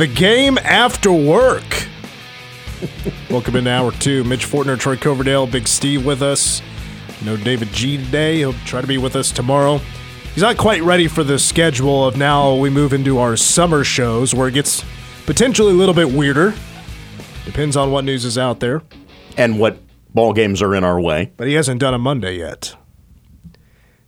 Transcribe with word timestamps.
The 0.00 0.06
game 0.06 0.56
after 0.56 1.12
work. 1.12 1.86
Welcome 3.28 3.56
into 3.56 3.70
hour 3.70 3.92
two. 3.92 4.24
Mitch 4.24 4.46
Fortner, 4.46 4.78
Troy 4.78 4.96
Coverdale, 4.96 5.46
Big 5.46 5.68
Steve 5.68 6.06
with 6.06 6.22
us. 6.22 6.62
No 7.22 7.36
David 7.36 7.68
G 7.68 7.98
today. 7.98 8.38
He'll 8.38 8.54
try 8.64 8.80
to 8.80 8.86
be 8.86 8.96
with 8.96 9.14
us 9.14 9.30
tomorrow. 9.30 9.76
He's 10.32 10.42
not 10.42 10.56
quite 10.56 10.82
ready 10.82 11.06
for 11.06 11.22
the 11.22 11.38
schedule 11.38 12.08
of 12.08 12.16
now 12.16 12.54
we 12.54 12.70
move 12.70 12.94
into 12.94 13.18
our 13.18 13.36
summer 13.36 13.84
shows 13.84 14.34
where 14.34 14.48
it 14.48 14.54
gets 14.54 14.82
potentially 15.26 15.72
a 15.72 15.76
little 15.76 15.94
bit 15.94 16.10
weirder. 16.10 16.54
Depends 17.44 17.76
on 17.76 17.92
what 17.92 18.06
news 18.06 18.24
is 18.24 18.38
out 18.38 18.60
there. 18.60 18.80
and 19.36 19.60
what 19.60 19.76
ball 20.14 20.32
games 20.32 20.62
are 20.62 20.74
in 20.74 20.82
our 20.82 20.98
way. 20.98 21.30
But 21.36 21.46
he 21.46 21.52
hasn't 21.52 21.78
done 21.78 21.92
a 21.92 21.98
Monday 21.98 22.38
yet. 22.38 22.74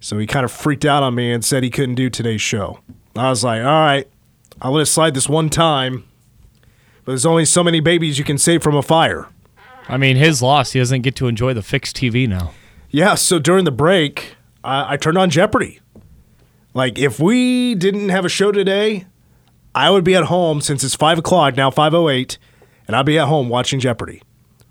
So 0.00 0.16
he 0.16 0.26
kind 0.26 0.46
of 0.46 0.52
freaked 0.52 0.86
out 0.86 1.02
on 1.02 1.14
me 1.14 1.30
and 1.30 1.44
said 1.44 1.62
he 1.62 1.68
couldn't 1.68 1.96
do 1.96 2.08
today's 2.08 2.40
show. 2.40 2.80
I 3.14 3.28
was 3.28 3.44
like, 3.44 3.60
all 3.60 3.66
right, 3.66 4.08
I'll 4.62 4.72
let 4.72 4.82
it 4.82 4.86
slide 4.86 5.14
this 5.14 5.28
one 5.28 5.50
time. 5.50 6.04
But 7.04 7.12
there's 7.12 7.26
only 7.26 7.44
so 7.44 7.64
many 7.64 7.80
babies 7.80 8.16
you 8.16 8.24
can 8.24 8.38
save 8.38 8.62
from 8.62 8.76
a 8.76 8.82
fire. 8.82 9.28
I 9.88 9.96
mean, 9.96 10.16
his 10.16 10.40
loss. 10.40 10.72
He 10.72 10.78
doesn't 10.78 11.02
get 11.02 11.16
to 11.16 11.26
enjoy 11.26 11.52
the 11.52 11.62
fixed 11.62 11.96
TV 11.96 12.28
now. 12.28 12.52
Yeah, 12.88 13.16
so 13.16 13.40
during 13.40 13.64
the 13.64 13.72
break, 13.72 14.36
I, 14.62 14.94
I 14.94 14.96
turned 14.96 15.18
on 15.18 15.30
Jeopardy. 15.30 15.80
Like, 16.74 16.96
if 16.96 17.18
we 17.18 17.74
didn't 17.74 18.10
have 18.10 18.24
a 18.24 18.28
show 18.28 18.52
today, 18.52 19.06
I 19.74 19.90
would 19.90 20.04
be 20.04 20.14
at 20.14 20.24
home 20.24 20.60
since 20.60 20.84
it's 20.84 20.94
5 20.94 21.18
o'clock, 21.18 21.56
now 21.56 21.70
5.08, 21.70 22.38
and 22.86 22.94
I'd 22.94 23.04
be 23.06 23.18
at 23.18 23.26
home 23.26 23.48
watching 23.48 23.80
Jeopardy. 23.80 24.22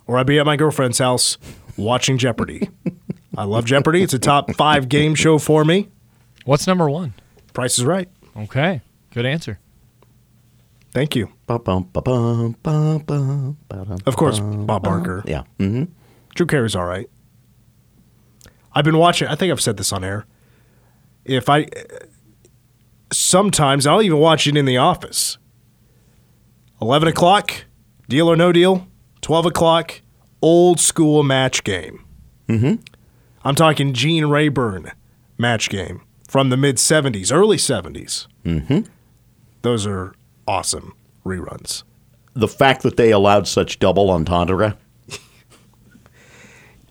Or 0.07 0.17
I'd 0.17 0.25
be 0.25 0.39
at 0.39 0.45
my 0.45 0.55
girlfriend's 0.55 0.99
house 0.99 1.37
watching 1.75 2.17
Jeopardy. 2.17 2.69
I 3.37 3.43
love 3.43 3.65
Jeopardy. 3.65 4.03
It's 4.03 4.13
a 4.13 4.19
top 4.19 4.53
five 4.55 4.87
game 4.87 5.15
show 5.15 5.37
for 5.37 5.65
me. 5.65 5.89
What's 6.45 6.65
number 6.65 6.89
one? 6.89 7.13
Price 7.53 7.77
is 7.77 7.85
right. 7.85 8.09
Okay, 8.37 8.81
good 9.13 9.25
answer. 9.25 9.59
Thank 10.93 11.15
you. 11.15 11.29
Of 14.05 14.15
course. 14.17 14.39
Bob 14.39 14.83
Barker. 14.83 15.23
Yeah. 15.25 15.43
hmm 15.57 15.83
Drew 16.35 16.45
Carey's 16.45 16.75
all 16.75 16.85
right. 16.85 17.09
I've 18.73 18.85
been 18.85 18.97
watching. 18.97 19.27
I 19.27 19.35
think 19.35 19.51
I've 19.51 19.61
said 19.61 19.77
this 19.77 19.91
on 19.91 20.03
air. 20.03 20.25
If 21.25 21.49
I 21.49 21.67
sometimes 23.11 23.85
I'll 23.85 24.01
even 24.01 24.17
watch 24.19 24.47
it 24.47 24.55
in 24.57 24.65
the 24.65 24.77
office. 24.77 25.37
Eleven 26.81 27.07
o'clock, 27.07 27.65
deal 28.09 28.27
or 28.31 28.35
no 28.35 28.51
deal. 28.51 28.87
Twelve 29.21 29.45
o'clock, 29.45 30.01
old 30.41 30.79
school 30.79 31.21
match 31.21 31.63
game. 31.63 32.05
Mm-hmm. 32.47 32.81
I'm 33.43 33.55
talking 33.55 33.93
Gene 33.93 34.25
Rayburn 34.25 34.91
match 35.37 35.69
game 35.69 36.01
from 36.27 36.49
the 36.49 36.57
mid 36.57 36.77
'70s, 36.77 37.31
early 37.31 37.57
'70s. 37.57 38.27
Mm-hmm. 38.45 38.81
Those 39.61 39.85
are 39.85 40.15
awesome 40.47 40.93
reruns. 41.25 41.83
The 42.33 42.47
fact 42.47 42.83
that 42.83 42.97
they 42.97 43.11
allowed 43.11 43.47
such 43.47 43.79
double 43.79 44.09
entendre 44.09 44.77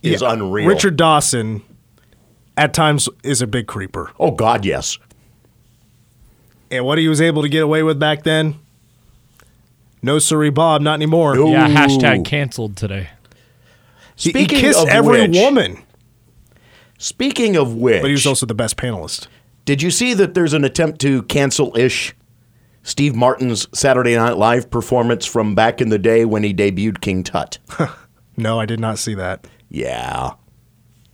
is 0.03 0.23
Yeah. 0.23 0.33
unreal. 0.33 0.69
Richard 0.69 0.97
Dawson, 0.97 1.63
at 2.57 2.75
times, 2.75 3.09
is 3.23 3.43
a 3.43 3.47
big 3.47 3.67
creeper. 3.67 4.13
Oh 4.19 4.31
God, 4.31 4.65
yes. 4.65 4.99
And 6.71 6.85
what 6.85 6.99
he 6.99 7.09
was 7.09 7.21
able 7.21 7.43
to 7.43 7.49
get 7.49 7.63
away 7.63 7.83
with 7.83 7.99
back 7.99 8.23
then, 8.23 8.57
no 10.03 10.19
siree, 10.19 10.51
Bob, 10.51 10.83
not 10.83 10.95
anymore. 10.95 11.35
No. 11.35 11.49
Yeah, 11.51 11.69
hashtag 11.69 12.25
canceled 12.25 12.77
today. 12.77 13.09
He, 14.17 14.29
he 14.29 14.31
Speaking 14.31 14.59
kissed 14.61 14.81
of 14.83 14.89
every 14.89 15.23
which- 15.29 15.37
woman, 15.37 15.79
Speaking 16.99 17.57
of 17.57 17.75
which, 17.75 18.03
but 18.03 18.09
he 18.09 18.13
was 18.13 18.27
also 18.27 18.45
the 18.45 18.55
best 18.55 18.77
panelist. 18.77 19.27
did 19.65 19.81
you 19.81 19.91
see 19.91 20.13
that 20.13 20.35
there's 20.35 20.53
an 20.53 20.65
attempt 20.65 21.01
to 21.01 21.23
cancel 21.25 21.75
ish 21.75 22.15
Steve 22.83 23.15
Martin's 23.15 23.67
Saturday 23.79 24.17
Night 24.17 24.37
Live 24.37 24.71
performance 24.71 25.27
from 25.27 25.55
back 25.55 25.81
in 25.81 25.91
the 25.91 25.99
day 25.99 26.25
when 26.25 26.43
he 26.43 26.55
debuted 26.55 27.01
King 27.01 27.23
Tut? 27.25 27.59
No, 28.37 28.59
I 28.59 28.65
did 28.65 28.81
not 28.81 28.99
see 28.99 29.13
that. 29.17 29.47
Yeah. 29.69 30.31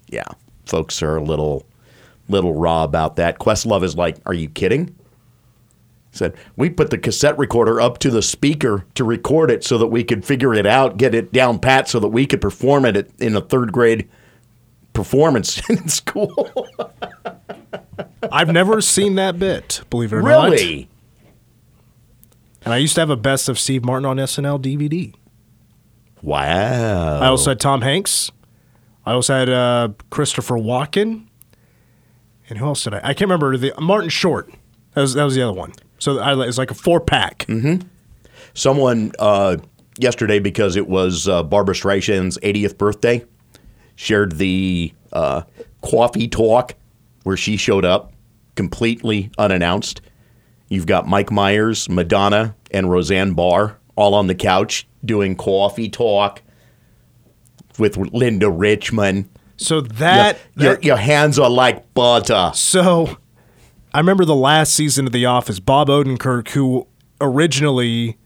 Yeah. 0.08 0.28
Folks 0.64 1.02
are 1.02 1.16
a 1.16 1.22
little 1.22 1.66
little 2.28 2.54
raw 2.54 2.84
about 2.84 3.16
that. 3.16 3.40
Questlove 3.40 3.82
is 3.82 3.96
like, 3.96 4.18
"Are 4.26 4.34
you 4.34 4.48
kidding?" 4.48 4.94
He 6.12 6.18
said, 6.18 6.34
"We 6.54 6.70
put 6.70 6.90
the 6.90 6.98
cassette 6.98 7.36
recorder 7.36 7.80
up 7.80 7.98
to 8.00 8.10
the 8.10 8.22
speaker 8.22 8.84
to 8.94 9.02
record 9.02 9.50
it 9.50 9.64
so 9.64 9.76
that 9.78 9.88
we 9.88 10.04
could 10.04 10.24
figure 10.24 10.54
it 10.54 10.66
out, 10.66 10.98
get 10.98 11.16
it 11.16 11.32
down 11.32 11.58
pat 11.58 11.88
so 11.88 11.98
that 11.98 12.08
we 12.08 12.26
could 12.26 12.40
perform 12.40 12.84
it 12.84 13.10
in 13.18 13.34
a 13.34 13.42
3rd 13.42 13.72
grade 13.72 14.08
performance 14.92 15.60
in 15.70 15.88
school." 15.88 16.68
I've 18.30 18.52
never 18.52 18.80
seen 18.80 19.16
that 19.16 19.36
bit, 19.38 19.80
believe 19.90 20.12
it 20.12 20.16
or 20.16 20.22
not. 20.22 20.50
really? 20.50 20.88
And 22.66 22.74
I 22.74 22.78
used 22.78 22.96
to 22.96 23.00
have 23.00 23.10
a 23.10 23.16
best 23.16 23.48
of 23.48 23.60
Steve 23.60 23.84
Martin 23.84 24.04
on 24.04 24.16
SNL 24.16 24.60
DVD. 24.60 25.14
Wow. 26.20 27.20
I 27.20 27.28
also 27.28 27.52
had 27.52 27.60
Tom 27.60 27.80
Hanks. 27.80 28.32
I 29.06 29.12
also 29.12 29.34
had 29.34 29.48
uh, 29.48 29.90
Christopher 30.10 30.56
Walken. 30.56 31.28
And 32.50 32.58
who 32.58 32.66
else 32.66 32.82
did 32.82 32.94
I? 32.94 32.98
I 32.98 33.14
can't 33.14 33.30
remember 33.30 33.56
the 33.56 33.72
Martin 33.80 34.10
Short. 34.10 34.50
That 34.94 35.02
was 35.02 35.14
that 35.14 35.22
was 35.22 35.36
the 35.36 35.42
other 35.42 35.52
one. 35.52 35.74
So 35.98 36.18
I, 36.18 36.32
it 36.32 36.38
was 36.38 36.58
like 36.58 36.72
a 36.72 36.74
four 36.74 37.00
pack. 37.00 37.46
Mm-hmm. 37.46 37.86
Someone 38.54 39.12
uh, 39.20 39.58
yesterday, 40.00 40.40
because 40.40 40.74
it 40.74 40.88
was 40.88 41.28
uh, 41.28 41.44
Barbra 41.44 41.74
Streisand's 41.74 42.36
80th 42.38 42.78
birthday, 42.78 43.24
shared 43.94 44.38
the 44.38 44.92
uh, 45.12 45.42
coffee 45.82 46.26
talk 46.26 46.74
where 47.22 47.36
she 47.36 47.56
showed 47.56 47.84
up 47.84 48.12
completely 48.56 49.30
unannounced. 49.38 50.00
You've 50.68 50.86
got 50.86 51.06
Mike 51.06 51.30
Myers, 51.30 51.88
Madonna, 51.88 52.56
and 52.70 52.90
Roseanne 52.90 53.34
Barr 53.34 53.78
all 53.94 54.14
on 54.14 54.26
the 54.26 54.34
couch 54.34 54.86
doing 55.04 55.36
coffee 55.36 55.88
talk 55.88 56.42
with 57.78 57.96
Linda 57.96 58.50
Richman. 58.50 59.28
So 59.56 59.80
that, 59.80 60.38
your, 60.56 60.74
that 60.74 60.84
your 60.84 60.96
hands 60.96 61.38
are 61.38 61.48
like 61.48 61.94
butter. 61.94 62.50
So 62.54 63.16
I 63.94 63.98
remember 63.98 64.24
the 64.24 64.34
last 64.34 64.74
season 64.74 65.06
of 65.06 65.12
The 65.12 65.24
Office, 65.24 65.60
Bob 65.60 65.88
Odenkirk, 65.88 66.48
who 66.50 66.86
originally 67.20 68.18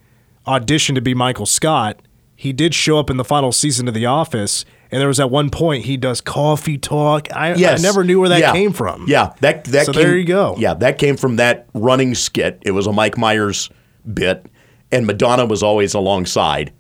auditioned 0.47 0.97
to 0.97 1.01
be 1.01 1.15
Michael 1.15 1.47
Scott, 1.47 2.03
he 2.35 2.53
did 2.53 2.75
show 2.75 2.99
up 2.99 3.11
in 3.11 3.19
the 3.19 3.25
final 3.25 3.53
season 3.53 3.87
of 3.87 3.95
The 3.95 4.07
Office. 4.07 4.65
And 4.93 5.01
there 5.01 5.09
was 5.09 5.21
at 5.21 5.31
one 5.31 5.51
point 5.51 5.85
he 5.85 5.97
does 5.97 6.21
coffee 6.21 6.77
talk. 6.77 7.29
I, 7.33 7.53
I 7.53 7.77
never 7.77 8.03
knew 8.03 8.19
where 8.21 8.29
that 8.31 8.41
Yeah. 8.41 8.53
came 8.53 8.73
from. 8.73 9.05
Yeah, 9.07 9.33
that 9.41 9.65
that 9.65 9.87
So 9.87 9.93
came, 9.93 10.03
there 10.03 10.17
you 10.19 10.25
go. 10.25 10.57
Yeah, 10.59 10.75
that 10.75 10.99
came 10.99 11.17
from 11.17 11.37
that 11.37 11.69
running 11.75 12.15
skit. 12.15 12.59
It 12.63 12.73
was 12.73 12.87
a 12.89 12.93
Mike 12.93 13.17
Myers 13.17 13.71
bit, 14.13 14.47
and 14.91 15.07
Madonna 15.07 15.47
was 15.47 15.63
always 15.63 15.95
alongside 15.95 16.73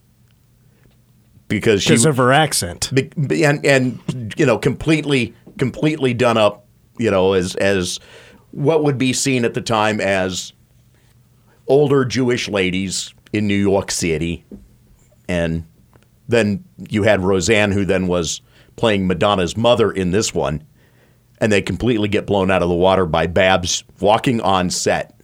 because 1.48 1.82
she 1.82 1.94
of 2.04 2.16
her 2.16 2.32
accent. 2.32 2.90
and 2.92 3.64
and 3.64 4.34
you 4.36 4.44
know 4.46 4.58
completely 4.58 5.34
completely 5.58 6.14
done 6.14 6.36
up. 6.36 6.66
You 6.98 7.10
know, 7.10 7.32
as 7.34 7.54
as 7.56 8.00
what 8.50 8.82
would 8.82 8.98
be 8.98 9.12
seen 9.12 9.44
at 9.44 9.54
the 9.54 9.60
time 9.60 10.00
as 10.00 10.52
older 11.68 12.04
Jewish 12.04 12.48
ladies 12.48 13.14
in 13.32 13.46
New 13.46 13.54
York 13.54 13.90
City, 13.92 14.44
and 15.28 15.64
then 16.30 16.64
you 16.88 17.02
had 17.02 17.22
Roseanne, 17.22 17.72
who 17.72 17.84
then 17.84 18.06
was 18.06 18.40
playing 18.76 19.06
Madonna's 19.06 19.56
mother 19.56 19.90
in 19.90 20.10
this 20.10 20.32
one, 20.34 20.62
and 21.40 21.50
they 21.52 21.60
completely 21.62 22.08
get 22.08 22.26
blown 22.26 22.50
out 22.50 22.62
of 22.62 22.68
the 22.68 22.74
water 22.74 23.06
by 23.06 23.26
Babs 23.26 23.84
walking 24.00 24.40
on 24.40 24.70
set 24.70 25.18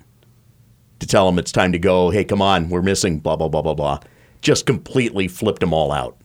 to 1.00 1.06
tell 1.06 1.26
them 1.26 1.38
it's 1.38 1.52
time 1.52 1.72
to 1.72 1.78
go. 1.78 2.10
Hey, 2.10 2.25
come 2.25 2.42
on, 2.42 2.69
we're 2.69 2.82
missing 2.82 3.19
blah 3.19 3.36
blah 3.36 3.48
blah 3.48 3.62
blah 3.62 3.75
blah. 3.75 4.00
Just 4.40 4.66
completely 4.66 5.28
flipped 5.28 5.60
them 5.60 5.72
all 5.72 5.92
out. 5.92 6.16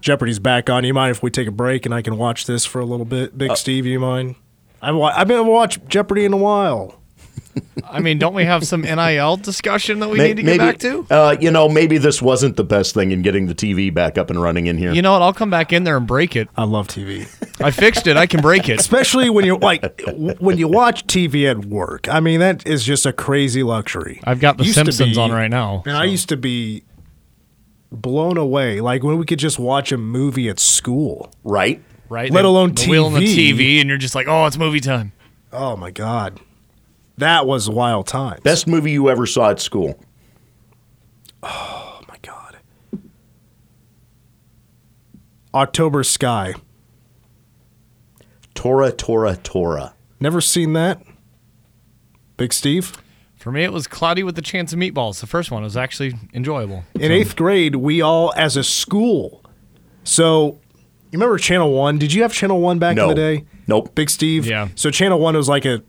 Jeopardy's 0.00 0.38
back 0.38 0.68
on. 0.68 0.84
You 0.84 0.92
mind 0.94 1.12
if 1.12 1.22
we 1.22 1.30
take 1.30 1.48
a 1.48 1.52
break 1.52 1.86
and 1.86 1.94
I 1.94 2.02
can 2.02 2.18
watch 2.18 2.46
this 2.46 2.64
for 2.66 2.80
a 2.80 2.84
little 2.84 3.06
bit? 3.06 3.30
Uh, 3.30 3.36
Big 3.36 3.56
Steve, 3.56 3.86
you 3.86 3.98
mind? 3.98 4.34
I've, 4.82 4.94
wa- 4.94 5.14
I've 5.16 5.28
been 5.28 5.46
watching 5.46 5.88
Jeopardy 5.88 6.26
in 6.26 6.32
a 6.34 6.36
while. 6.36 7.00
I 7.88 8.00
mean, 8.00 8.18
don't 8.18 8.34
we 8.34 8.44
have 8.44 8.66
some 8.66 8.82
NIL 8.82 9.36
discussion 9.36 10.00
that 10.00 10.08
we 10.10 10.18
May- 10.18 10.28
need 10.28 10.36
to 10.38 10.42
get 10.42 10.58
back 10.58 10.78
to? 10.78 11.06
Uh, 11.10 11.36
you 11.40 11.50
know, 11.50 11.68
maybe 11.68 11.98
this 11.98 12.20
wasn't 12.20 12.56
the 12.56 12.64
best 12.64 12.94
thing 12.94 13.10
in 13.12 13.22
getting 13.22 13.46
the 13.46 13.54
TV 13.54 13.92
back 13.94 14.18
up 14.18 14.30
and 14.30 14.40
running 14.42 14.66
in 14.66 14.76
here. 14.78 14.92
You 14.92 15.02
know 15.02 15.12
what? 15.12 15.22
I'll 15.22 15.32
come 15.32 15.50
back 15.50 15.72
in 15.72 15.84
there 15.84 15.96
and 15.96 16.06
break 16.06 16.34
it. 16.34 16.48
I 16.56 16.64
love 16.64 16.88
TV. 16.88 17.28
I 17.62 17.70
fixed 17.70 18.06
it. 18.06 18.16
I 18.16 18.26
can 18.26 18.40
break 18.40 18.68
it. 18.68 18.80
Especially 18.80 19.30
when 19.30 19.44
you're 19.44 19.58
like, 19.58 20.00
when 20.40 20.58
you 20.58 20.66
watch 20.68 21.06
TV 21.06 21.48
at 21.48 21.64
work. 21.66 22.08
I 22.08 22.20
mean, 22.20 22.40
that 22.40 22.66
is 22.66 22.82
just 22.84 23.06
a 23.06 23.12
crazy 23.12 23.62
luxury. 23.62 24.20
I've 24.24 24.40
got 24.40 24.58
The 24.58 24.64
Used 24.64 24.74
Simpsons 24.76 25.14
be- 25.16 25.20
on 25.20 25.30
right 25.30 25.50
now. 25.50 25.82
And 25.86 25.96
I 25.96 26.04
used 26.04 26.28
to 26.30 26.36
be 26.36 26.82
blown 27.92 28.36
away. 28.36 28.80
Like 28.80 29.02
when 29.04 29.18
we 29.18 29.24
could 29.24 29.38
just 29.38 29.58
watch 29.58 29.92
a 29.92 29.96
movie 29.98 30.48
at 30.48 30.58
school. 30.58 31.30
right? 31.44 31.80
Right? 32.08 32.30
Let 32.30 32.42
They- 32.42 32.48
alone 32.48 32.74
the 32.74 32.86
wheel 32.88 33.06
on 33.06 33.14
the 33.14 33.20
TV. 33.20 33.52
TV, 33.56 33.80
and 33.80 33.88
you're 33.88 33.98
just 33.98 34.14
like, 34.14 34.26
oh, 34.28 34.46
it's 34.46 34.58
movie 34.58 34.80
time. 34.80 35.12
Oh 35.52 35.76
my 35.76 35.90
God. 35.90 36.40
That 37.18 37.46
was 37.46 37.68
wild 37.70 38.06
times. 38.06 38.40
Best 38.40 38.66
movie 38.66 38.90
you 38.92 39.08
ever 39.08 39.26
saw 39.26 39.50
at 39.50 39.60
school? 39.60 39.98
Oh 41.42 42.00
my 42.08 42.16
God. 42.22 42.56
October 45.52 46.02
Sky. 46.02 46.54
Tora, 48.54 48.90
Tora, 48.92 49.36
Tora. 49.36 49.94
Never 50.20 50.40
seen 50.40 50.72
that. 50.72 51.02
Big 52.36 52.52
Steve? 52.52 52.96
For 53.36 53.52
me, 53.52 53.62
it 53.62 53.72
was 53.72 53.86
Cloudy 53.86 54.22
with 54.22 54.36
the 54.36 54.42
Chance 54.42 54.72
of 54.72 54.78
Meatballs. 54.78 55.20
The 55.20 55.26
first 55.26 55.50
one 55.50 55.62
was 55.62 55.76
actually 55.76 56.14
enjoyable. 56.32 56.84
In 56.98 57.12
eighth 57.12 57.36
grade, 57.36 57.76
we 57.76 58.00
all, 58.00 58.32
as 58.36 58.56
a 58.56 58.64
school, 58.64 59.44
so 60.02 60.58
you 61.10 61.18
remember 61.18 61.36
Channel 61.36 61.70
One? 61.72 61.98
Did 61.98 62.12
you 62.12 62.22
have 62.22 62.32
Channel 62.32 62.60
One 62.60 62.78
back 62.78 62.96
No. 62.96 63.04
in 63.04 63.08
the 63.10 63.14
day? 63.14 63.44
Nope. 63.66 63.94
Big 63.94 64.08
Steve. 64.08 64.46
Yeah. 64.46 64.68
So 64.76 64.90
Channel 64.90 65.18
One 65.20 65.36
was 65.36 65.48
like 65.48 65.64
a 65.66 65.82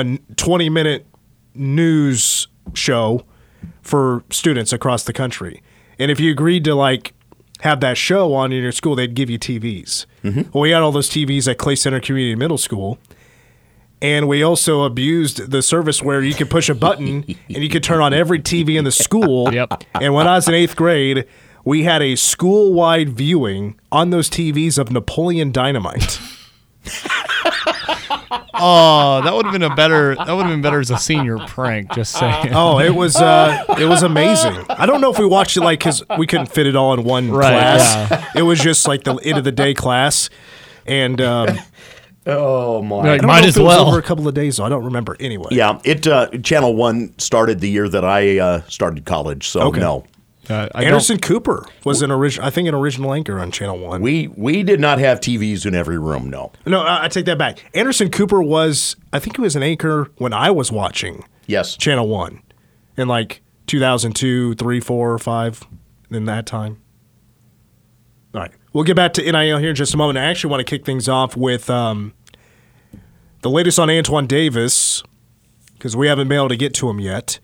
a 0.00 0.18
twenty 0.36 0.68
minute 0.68 1.06
news 1.54 2.48
show 2.74 3.24
for 3.82 4.24
students 4.30 4.72
across 4.72 5.04
the 5.04 5.12
country, 5.12 5.62
and 5.98 6.10
if 6.10 6.20
you 6.20 6.30
agreed 6.30 6.64
to 6.64 6.74
like 6.74 7.14
have 7.60 7.80
that 7.80 7.96
show 7.96 8.34
on 8.34 8.52
in 8.52 8.62
your 8.62 8.72
school, 8.72 8.94
they'd 8.94 9.14
give 9.14 9.30
you 9.30 9.38
TVs. 9.38 10.06
Mm-hmm. 10.22 10.50
Well, 10.52 10.62
we 10.62 10.70
had 10.70 10.82
all 10.82 10.92
those 10.92 11.08
TVs 11.08 11.48
at 11.48 11.58
Clay 11.58 11.74
Center 11.74 12.00
Community 12.00 12.34
Middle 12.34 12.58
School. 12.58 12.98
And 14.02 14.28
we 14.28 14.42
also 14.42 14.82
abused 14.82 15.50
the 15.50 15.62
service 15.62 16.02
where 16.02 16.22
you 16.22 16.34
could 16.34 16.50
push 16.50 16.68
a 16.68 16.74
button 16.74 17.24
and 17.26 17.36
you 17.48 17.70
could 17.70 17.82
turn 17.82 18.00
on 18.00 18.12
every 18.12 18.40
TV 18.40 18.78
in 18.78 18.84
the 18.84 18.92
school. 18.92 19.50
Yep. 19.56 19.84
And 19.94 20.12
when 20.12 20.26
I 20.26 20.34
was 20.34 20.48
in 20.48 20.54
eighth 20.54 20.76
grade, 20.76 21.24
we 21.64 21.84
had 21.84 22.02
a 22.02 22.14
school 22.14 22.74
wide 22.74 23.08
viewing 23.10 23.80
on 23.90 24.10
those 24.10 24.28
TVs 24.28 24.76
of 24.78 24.90
Napoleon 24.90 25.50
Dynamite. 25.50 26.20
Oh, 28.30 29.20
that 29.22 29.34
would 29.34 29.44
have 29.46 29.52
been 29.52 29.62
a 29.62 29.74
better. 29.74 30.14
That 30.16 30.28
would 30.32 30.44
have 30.46 30.52
been 30.52 30.62
better 30.62 30.80
as 30.80 30.90
a 30.90 30.98
senior 30.98 31.38
prank. 31.38 31.92
Just 31.92 32.12
saying. 32.12 32.54
Oh, 32.54 32.78
it 32.78 32.94
was 32.94 33.16
uh, 33.16 33.64
it 33.78 33.84
was 33.86 34.02
amazing. 34.02 34.54
I 34.68 34.86
don't 34.86 35.00
know 35.00 35.12
if 35.12 35.18
we 35.18 35.26
watched 35.26 35.56
it 35.56 35.60
like 35.60 35.78
because 35.80 36.02
we 36.18 36.26
couldn't 36.26 36.46
fit 36.46 36.66
it 36.66 36.76
all 36.76 36.94
in 36.94 37.04
one 37.04 37.30
Right, 37.30 37.78
class. 37.78 38.34
It 38.34 38.42
was 38.42 38.58
just 38.60 38.88
like 38.88 39.04
the 39.04 39.14
end 39.16 39.38
of 39.38 39.44
the 39.44 39.52
day 39.52 39.74
class, 39.74 40.30
and 40.86 41.20
um, 41.20 41.58
Oh 42.26 42.82
my! 42.82 42.96
Like, 42.96 43.22
I 43.22 43.26
might 43.26 43.44
as 43.44 43.56
if 43.56 43.60
it 43.60 43.64
was 43.64 43.76
well. 43.76 43.88
over 43.88 43.98
a 43.98 44.02
couple 44.02 44.26
of 44.26 44.34
days. 44.34 44.56
though. 44.56 44.64
I 44.64 44.68
don't 44.68 44.84
remember 44.86 45.16
anyway. 45.20 45.48
Yeah, 45.52 45.80
it 45.84 46.06
uh, 46.08 46.28
Channel 46.42 46.74
One 46.74 47.16
started 47.18 47.60
the 47.60 47.68
year 47.68 47.88
that 47.88 48.04
I 48.04 48.38
uh, 48.38 48.62
started 48.68 49.04
college, 49.04 49.46
so 49.48 49.60
Okay. 49.68 49.78
no, 49.80 50.04
Uh, 50.48 50.68
I 50.74 50.84
Anderson 50.84 51.18
Cooper 51.18 51.66
was 51.84 52.02
an 52.02 52.10
original. 52.10 52.46
I 52.46 52.50
think 52.50 52.68
an 52.68 52.74
original 52.74 53.12
anchor 53.12 53.40
on 53.40 53.50
Channel 53.50 53.78
One. 53.78 54.00
we 54.00 54.28
we 54.28 54.62
did 54.62 54.80
not 54.80 54.98
have 54.98 55.20
TVs 55.20 55.66
in 55.66 55.74
every 55.74 55.98
room. 55.98 56.30
No, 56.30 56.52
No, 56.66 56.82
I 56.82 57.04
I 57.04 57.08
take 57.08 57.26
that 57.26 57.38
back. 57.38 57.64
Anderson 57.74 58.10
Cooper 58.10 58.42
was, 58.42 58.96
I 59.12 59.18
think 59.18 59.36
he 59.36 59.42
was 59.42 59.56
an 59.56 59.62
anchor 59.62 60.10
when 60.18 60.32
I 60.32 60.50
was 60.50 60.70
watching 60.70 61.24
yes, 61.46 61.76
Channel 61.76 62.08
One 62.08 62.42
in 62.96 63.08
like 63.08 63.42
2002, 63.66 64.54
3, 64.54 64.80
4, 64.80 65.18
5, 65.18 65.62
in 66.10 66.24
that 66.26 66.46
time. 66.46 66.80
All 68.34 68.40
right. 68.40 68.52
We'll 68.72 68.84
get 68.84 68.96
back 68.96 69.12
to 69.14 69.22
NIL 69.22 69.58
here 69.58 69.70
in 69.70 69.76
just 69.76 69.94
a 69.94 69.96
moment. 69.96 70.18
I 70.18 70.24
actually 70.24 70.50
want 70.50 70.60
to 70.60 70.70
kick 70.70 70.84
things 70.84 71.08
off 71.08 71.36
with 71.36 71.70
um, 71.70 72.12
the 73.42 73.50
latest 73.50 73.78
on 73.78 73.90
Antoine 73.90 74.26
Davis 74.26 75.02
because 75.74 75.96
we 75.96 76.06
haven't 76.08 76.28
been 76.28 76.36
able 76.36 76.48
to 76.48 76.56
get 76.56 76.74
to 76.74 76.90
him 76.90 77.00
yet. 77.00 77.40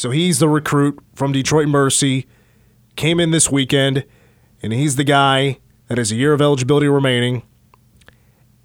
So 0.00 0.10
he's 0.10 0.38
the 0.38 0.48
recruit 0.48 0.98
from 1.14 1.32
Detroit 1.32 1.68
Mercy, 1.68 2.26
came 2.96 3.20
in 3.20 3.32
this 3.32 3.50
weekend, 3.50 4.06
and 4.62 4.72
he's 4.72 4.96
the 4.96 5.04
guy 5.04 5.58
that 5.88 5.98
has 5.98 6.10
a 6.10 6.14
year 6.14 6.32
of 6.32 6.40
eligibility 6.40 6.88
remaining. 6.88 7.42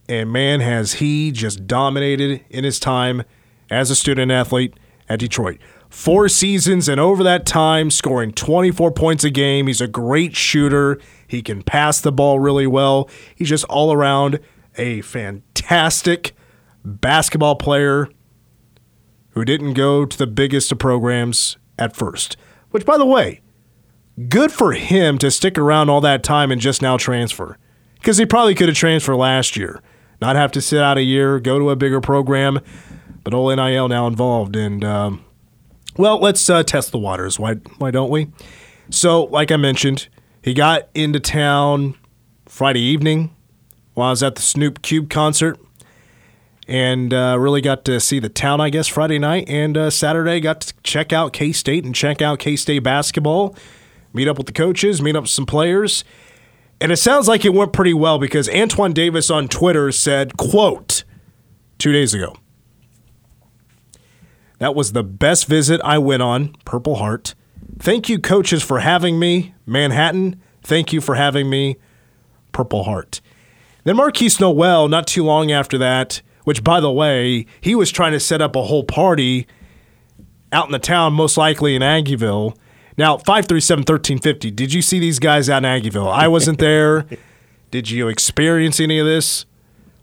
And 0.08 0.32
man, 0.32 0.62
has 0.62 0.94
he 0.94 1.34
just 1.34 1.68
dominated 1.68 2.46
in 2.50 2.64
his 2.64 2.80
time 2.80 3.24
as 3.70 3.92
a 3.92 3.98
student 3.98 4.32
athlete 4.32 4.76
at 5.10 5.20
Detroit. 5.20 5.60
Four 5.90 6.30
seasons, 6.30 6.88
and 6.88 7.02
over 7.02 7.22
that 7.24 7.46
time, 7.46 7.92
scoring 7.92 8.32
24 8.32 8.92
points 8.92 9.26
a 9.26 9.30
game. 9.30 9.68
He's 9.68 9.82
a 9.82 9.90
great 9.90 10.38
shooter. 10.38 11.02
He 11.28 11.42
can 11.42 11.64
pass 11.64 12.00
the 12.00 12.14
ball 12.14 12.40
really 12.40 12.66
well. 12.66 13.10
He's 13.36 13.50
just 13.50 13.66
all 13.66 13.92
around 13.92 14.40
a 14.78 15.02
fantastic 15.02 16.34
basketball 16.86 17.58
player 17.58 18.08
who 19.36 19.46
didn't 19.46 19.74
go 19.74 20.06
to 20.06 20.18
the 20.18 20.28
biggest 20.28 20.72
of 20.72 20.80
programs 20.80 21.58
at 21.78 21.96
first. 21.96 22.38
Which, 22.72 22.86
by 22.86 22.98
the 22.98 23.06
way, 23.06 23.42
good 24.28 24.52
for 24.52 24.72
him 24.72 25.18
to 25.20 25.30
stick 25.30 25.58
around 25.58 25.90
all 25.90 26.02
that 26.02 26.24
time 26.24 26.52
and 26.52 26.60
just 26.60 26.82
now 26.82 26.98
transfer. 26.98 27.58
Because 27.96 28.18
he 28.18 28.26
probably 28.26 28.56
could 28.56 28.70
have 28.70 28.78
transferred 28.78 29.18
last 29.18 29.56
year, 29.56 29.82
not 30.22 30.36
have 30.36 30.52
to 30.54 30.62
sit 30.62 30.82
out 30.82 30.98
a 30.98 31.04
year, 31.04 31.40
go 31.40 31.60
to 31.60 31.70
a 31.70 31.76
bigger 31.76 32.02
program. 32.02 32.60
But 33.24 33.34
old 33.34 33.56
NIL 33.56 33.88
now 33.88 34.06
involved, 34.06 34.56
and 34.56 34.84
um, 34.84 35.26
well, 35.98 36.20
let's 36.20 36.48
uh, 36.48 36.62
test 36.62 36.92
the 36.92 37.00
waters. 37.00 37.40
Why? 37.40 37.56
Why 37.80 37.90
don't 37.90 38.12
we? 38.12 38.28
So, 38.92 39.24
like 39.24 39.52
I 39.52 39.58
mentioned, 39.58 40.10
he 40.44 40.54
got 40.54 40.90
into 40.94 41.20
town 41.20 41.96
Friday 42.46 42.82
evening 42.82 43.36
while 43.96 44.10
I 44.10 44.12
was 44.12 44.22
at 44.22 44.36
the 44.36 44.44
Snoop 44.44 44.84
Cube 44.84 45.10
concert, 45.10 45.60
and 46.68 47.14
uh, 47.14 47.38
really 47.40 47.62
got 47.62 47.86
to 47.86 48.00
see 48.00 48.20
the 48.20 48.30
town. 48.30 48.60
I 48.60 48.70
guess 48.70 48.88
Friday 48.88 49.20
night 49.20 49.48
and 49.48 49.78
uh, 49.78 49.90
Saturday 49.90 50.40
got 50.40 50.62
to 50.62 50.74
check 50.84 51.14
out 51.14 51.34
K 51.34 51.52
State 51.52 51.86
and 51.86 51.94
check 51.94 52.22
out 52.22 52.40
K 52.40 52.56
State 52.56 52.80
basketball, 52.80 53.56
meet 54.14 54.28
up 54.28 54.38
with 54.38 54.48
the 54.48 54.54
coaches, 54.54 55.02
meet 55.02 55.16
up 55.16 55.24
with 55.24 55.32
some 55.32 55.46
players. 55.46 56.04
And 56.82 56.92
it 56.92 56.98
sounds 56.98 57.28
like 57.28 57.46
it 57.46 57.54
went 57.54 57.72
pretty 57.72 57.94
well 57.94 58.20
because 58.20 58.50
Antoine 58.50 58.94
Davis 58.94 59.30
on 59.30 59.48
Twitter 59.48 59.92
said, 59.92 60.38
quote, 60.38 61.04
two 61.78 61.92
days 61.92 62.14
ago. 62.14 62.36
That 64.60 64.76
was 64.76 64.94
the 64.94 65.04
best 65.04 65.48
visit 65.48 65.82
I 65.84 65.98
went 65.98 66.22
on, 66.22 66.56
Purple 66.66 66.96
Heart. 66.96 67.36
Thank 67.78 68.10
you, 68.10 68.20
coaches, 68.20 68.64
for 68.64 68.80
having 68.80 69.20
me. 69.20 69.54
Manhattan, 69.66 70.42
thank 70.64 70.94
you 70.94 71.02
for 71.02 71.16
having 71.16 71.50
me, 71.50 71.78
Purple 72.52 72.84
Heart. 72.84 73.22
Then 73.84 73.98
Markquis 73.98 74.40
Nowell, 74.40 74.88
not 74.88 75.08
too 75.08 75.24
long 75.24 75.52
after 75.52 75.78
that, 75.78 76.22
which, 76.46 76.64
by 76.64 76.80
the 76.80 76.92
way, 76.92 77.46
he 77.60 77.76
was 77.76 77.92
trying 77.92 78.14
to 78.14 78.20
set 78.20 78.42
up 78.42 78.56
a 78.56 78.64
whole 78.64 78.84
party 78.84 79.46
out 80.52 80.68
in 80.68 80.72
the 80.72 80.80
town, 80.80 81.14
most 81.14 81.38
likely 81.38 81.76
in 81.76 81.82
Aggieville. 81.82 82.56
Now, 82.98 83.18
537 83.18 83.82
1350, 83.82 84.52
did 84.52 84.74
you 84.74 84.82
see 84.82 85.00
these 85.00 85.20
guys 85.20 85.50
out 85.50 85.66
in 85.66 85.70
Aggieville? 85.70 86.12
I 86.12 86.30
wasn't 86.30 86.60
there. 86.60 87.06
Did 87.72 87.90
you 87.90 88.08
experience 88.08 88.80
any 88.80 89.00
of 89.00 89.06
this? 89.06 89.46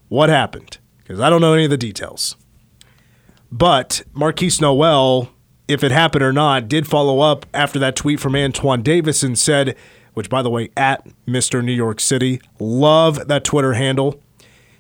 What 0.09 0.29
happened? 0.29 0.77
Because 0.99 1.21
I 1.21 1.31
don't 1.31 1.41
know 1.41 1.55
any 1.55 1.65
of 1.65 1.71
the 1.71 1.79
details. 1.79 2.37
But 3.51 4.03
Markquis 4.15 4.61
Nowell, 4.61 5.31
if 5.69 5.83
it 5.83 5.91
happened 5.91 6.23
or 6.23 6.35
not, 6.35 6.69
did 6.69 6.87
follow 6.87 7.21
up 7.21 7.47
after 7.55 7.79
that 7.79 7.97
tweet 7.97 8.21
from 8.21 8.37
Antoine 8.37 8.83
Davis 8.83 9.23
and 9.23 9.39
said, 9.39 9.75
which 10.13 10.29
by 10.29 10.43
the 10.43 10.51
way, 10.51 10.71
at 10.77 11.07
Mr. 11.27 11.65
New 11.65 11.73
York 11.73 12.01
City, 12.01 12.43
love 12.59 13.29
that 13.29 13.45
Twitter 13.45 13.73
handle. 13.73 14.21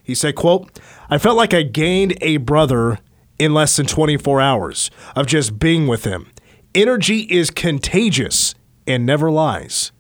He 0.03 0.15
said, 0.15 0.35
quote, 0.35 0.79
I 1.13 1.19
felt 1.19 1.37
like 1.37 1.53
I 1.53 1.61
gained 1.61 2.17
a 2.23 2.39
brother 2.39 2.99
in 3.39 3.53
less 3.53 3.77
than 3.77 3.85
24 3.85 4.41
hours 4.41 4.91
of 5.15 5.27
just 5.27 5.59
being 5.59 5.87
with 5.87 6.05
him. 6.05 6.31
Energy 6.75 7.27
is 7.31 7.51
contagious 7.51 8.55
and 8.87 9.05
never 9.05 9.31
lies. 9.31 9.93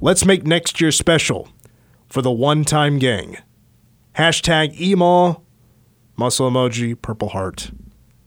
Let's 0.00 0.24
make 0.24 0.44
next 0.44 0.80
year 0.80 0.90
special 0.90 1.50
for 2.08 2.20
the 2.20 2.32
one 2.32 2.64
time 2.64 2.98
gang. 2.98 3.36
Hashtag 4.16 4.80
email, 4.80 5.44
muscle 6.16 6.50
emoji, 6.50 7.00
purple 7.00 7.28
heart. 7.28 7.70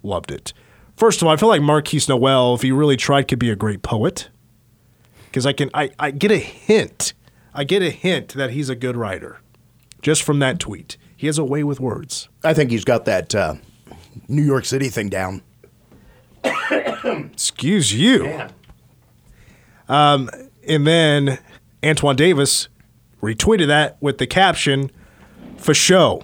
Loved 0.02 0.32
it. 0.32 0.54
First 0.96 1.22
of 1.22 1.28
all, 1.28 1.34
I 1.34 1.36
feel 1.36 1.50
like 1.50 1.60
Markquis 1.60 2.08
Nowell, 2.08 2.56
if 2.56 2.62
he 2.62 2.72
really 2.72 2.96
tried, 2.96 3.28
could 3.28 3.38
be 3.38 3.50
a 3.50 3.56
great 3.58 3.82
poet. 3.82 4.30
Because 5.26 5.46
I 5.46 5.52
can 5.52 5.70
I, 5.74 5.90
I 6.00 6.12
get 6.12 6.32
a 6.32 6.38
hint. 6.38 7.14
I 7.54 7.66
get 7.66 7.82
a 7.82 7.90
hint 7.90 8.30
that 8.30 8.52
he's 8.52 8.70
a 8.70 8.76
good 8.76 8.96
writer. 8.96 9.42
Just 10.02 10.24
from 10.24 10.40
that 10.40 10.58
tweet. 10.58 10.96
He 11.22 11.28
has 11.28 11.38
a 11.38 11.44
way 11.44 11.64
with 11.64 11.80
words. 11.80 12.30
I 12.44 12.56
think 12.56 12.72
he's 12.72 12.84
got 12.84 13.06
that 13.06 13.36
uh, 13.36 13.54
New 14.28 14.42
York 14.42 14.66
City 14.66 14.90
thing 14.90 15.08
down. 15.08 15.44
Excuse 16.44 17.94
you. 17.94 18.42
Um, 19.88 20.32
and 20.68 20.88
then 20.88 21.38
Antoine 21.86 22.16
Davis 22.16 22.70
retweeted 23.22 23.68
that 23.68 23.98
with 24.02 24.18
the 24.18 24.26
caption, 24.26 24.90
for 25.58 25.76
show. 25.76 26.24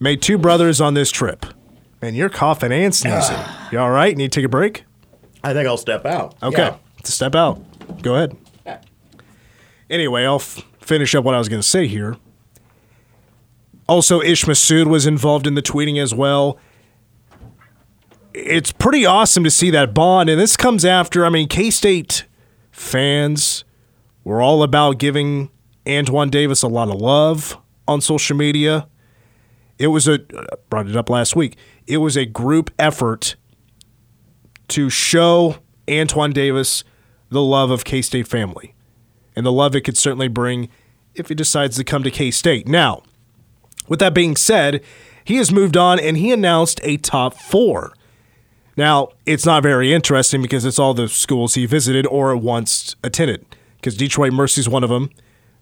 Made 0.00 0.22
two 0.22 0.38
brothers 0.38 0.80
on 0.80 0.94
this 0.94 1.10
trip. 1.10 1.44
Man, 2.00 2.14
you're 2.14 2.30
coughing 2.30 2.72
and 2.72 2.94
sneezing. 2.94 3.36
You 3.70 3.80
all 3.80 3.90
right? 3.90 4.16
Need 4.16 4.32
to 4.32 4.40
take 4.40 4.46
a 4.46 4.48
break? 4.48 4.84
I 5.44 5.52
think 5.52 5.68
I'll 5.68 5.76
step 5.76 6.06
out. 6.06 6.36
Okay. 6.42 6.62
Yeah. 6.62 6.76
Step 7.04 7.34
out. 7.34 7.62
Go 8.00 8.14
ahead. 8.14 8.34
Anyway, 9.90 10.24
I'll 10.24 10.36
f- 10.36 10.64
finish 10.80 11.14
up 11.14 11.22
what 11.22 11.34
I 11.34 11.38
was 11.38 11.50
going 11.50 11.60
to 11.60 11.68
say 11.68 11.86
here. 11.86 12.16
Also, 13.88 14.20
Ish 14.20 14.44
Massoud 14.44 14.86
was 14.86 15.06
involved 15.06 15.46
in 15.46 15.54
the 15.54 15.62
tweeting 15.62 16.00
as 16.02 16.14
well. 16.14 16.58
It's 18.34 18.72
pretty 18.72 19.06
awesome 19.06 19.44
to 19.44 19.50
see 19.50 19.70
that 19.70 19.94
bond. 19.94 20.28
And 20.28 20.40
this 20.40 20.56
comes 20.56 20.84
after, 20.84 21.24
I 21.24 21.30
mean, 21.30 21.48
K 21.48 21.70
State 21.70 22.24
fans 22.70 23.64
were 24.24 24.42
all 24.42 24.62
about 24.62 24.98
giving 24.98 25.50
Antoine 25.88 26.30
Davis 26.30 26.62
a 26.62 26.68
lot 26.68 26.88
of 26.88 27.00
love 27.00 27.56
on 27.86 28.00
social 28.00 28.36
media. 28.36 28.88
It 29.78 29.88
was 29.88 30.08
a, 30.08 30.20
I 30.36 30.56
brought 30.68 30.88
it 30.88 30.96
up 30.96 31.08
last 31.08 31.36
week, 31.36 31.56
it 31.86 31.98
was 31.98 32.16
a 32.16 32.26
group 32.26 32.70
effort 32.78 33.36
to 34.68 34.90
show 34.90 35.56
Antoine 35.88 36.32
Davis 36.32 36.82
the 37.28 37.42
love 37.42 37.70
of 37.70 37.84
K 37.84 38.02
State 38.02 38.26
family 38.26 38.74
and 39.34 39.46
the 39.46 39.52
love 39.52 39.76
it 39.76 39.82
could 39.82 39.96
certainly 39.96 40.28
bring 40.28 40.68
if 41.14 41.28
he 41.28 41.34
decides 41.34 41.76
to 41.76 41.84
come 41.84 42.02
to 42.02 42.10
K 42.10 42.30
State. 42.30 42.66
Now, 42.66 43.02
with 43.88 43.98
that 44.00 44.14
being 44.14 44.36
said, 44.36 44.82
he 45.24 45.36
has 45.36 45.52
moved 45.52 45.76
on 45.76 45.98
and 45.98 46.16
he 46.16 46.32
announced 46.32 46.80
a 46.82 46.96
top 46.96 47.34
four. 47.34 47.92
Now, 48.76 49.08
it's 49.24 49.46
not 49.46 49.62
very 49.62 49.92
interesting 49.92 50.42
because 50.42 50.64
it's 50.64 50.78
all 50.78 50.94
the 50.94 51.08
schools 51.08 51.54
he 51.54 51.66
visited 51.66 52.06
or 52.06 52.36
once 52.36 52.94
attended, 53.02 53.44
because 53.76 53.96
Detroit 53.96 54.32
Mercy 54.32 54.60
is 54.60 54.68
one 54.68 54.84
of 54.84 54.90
them, 54.90 55.10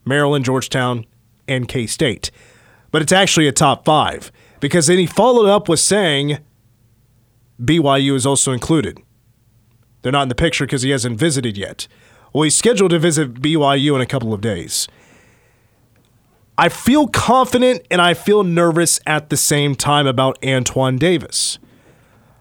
Maryland, 0.04 0.45
Georgetown, 0.45 1.07
and 1.47 1.69
K 1.69 1.87
State. 1.87 2.31
But 2.90 3.02
it's 3.02 3.12
actually 3.12 3.47
a 3.47 3.52
top 3.52 3.85
five 3.85 4.33
because 4.61 4.87
then 4.87 4.99
he 4.99 5.07
followed 5.07 5.49
up 5.49 5.69
with 5.69 5.81
saying 5.81 6.38
BYU 7.61 8.14
is 8.14 8.26
also 8.26 8.52
included. 8.52 8.99
They're 10.02 10.12
not 10.12 10.25
in 10.25 10.28
the 10.28 10.35
picture 10.35 10.66
because 10.66 10.83
he 10.83 10.90
hasn't 10.90 11.19
visited 11.19 11.57
yet. 11.57 11.87
Well, 12.33 12.43
he's 12.43 12.57
scheduled 12.57 12.90
to 12.90 12.99
visit 12.99 13.35
BYU 13.35 13.95
in 13.95 14.00
a 14.00 14.07
couple 14.07 14.35
of 14.35 14.40
days. 14.40 14.88
I 16.57 16.69
feel 16.69 17.09
confident 17.09 17.85
and 17.91 18.01
I 18.01 18.15
feel 18.15 18.45
nervous 18.45 19.01
at 19.07 19.29
the 19.29 19.37
same 19.37 19.75
time 19.75 20.07
about 20.07 20.39
Antoine 20.45 20.99
Davis. 20.99 21.59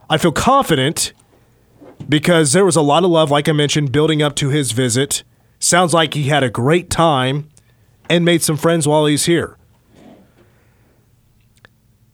I 0.09 0.17
feel 0.17 0.31
confident 0.31 1.13
because 2.07 2.53
there 2.53 2.65
was 2.65 2.75
a 2.75 2.81
lot 2.81 3.03
of 3.03 3.09
love, 3.09 3.31
like 3.31 3.49
I 3.49 3.53
mentioned, 3.53 3.91
building 3.91 4.21
up 4.21 4.35
to 4.35 4.49
his 4.49 4.71
visit. 4.71 5.23
Sounds 5.57 5.93
like 5.93 6.13
he 6.13 6.23
had 6.23 6.43
a 6.43 6.49
great 6.49 6.89
time 6.89 7.49
and 8.09 8.23
made 8.23 8.43
some 8.43 8.57
friends 8.57 8.87
while 8.87 9.05
he's 9.07 9.25
here. 9.25 9.57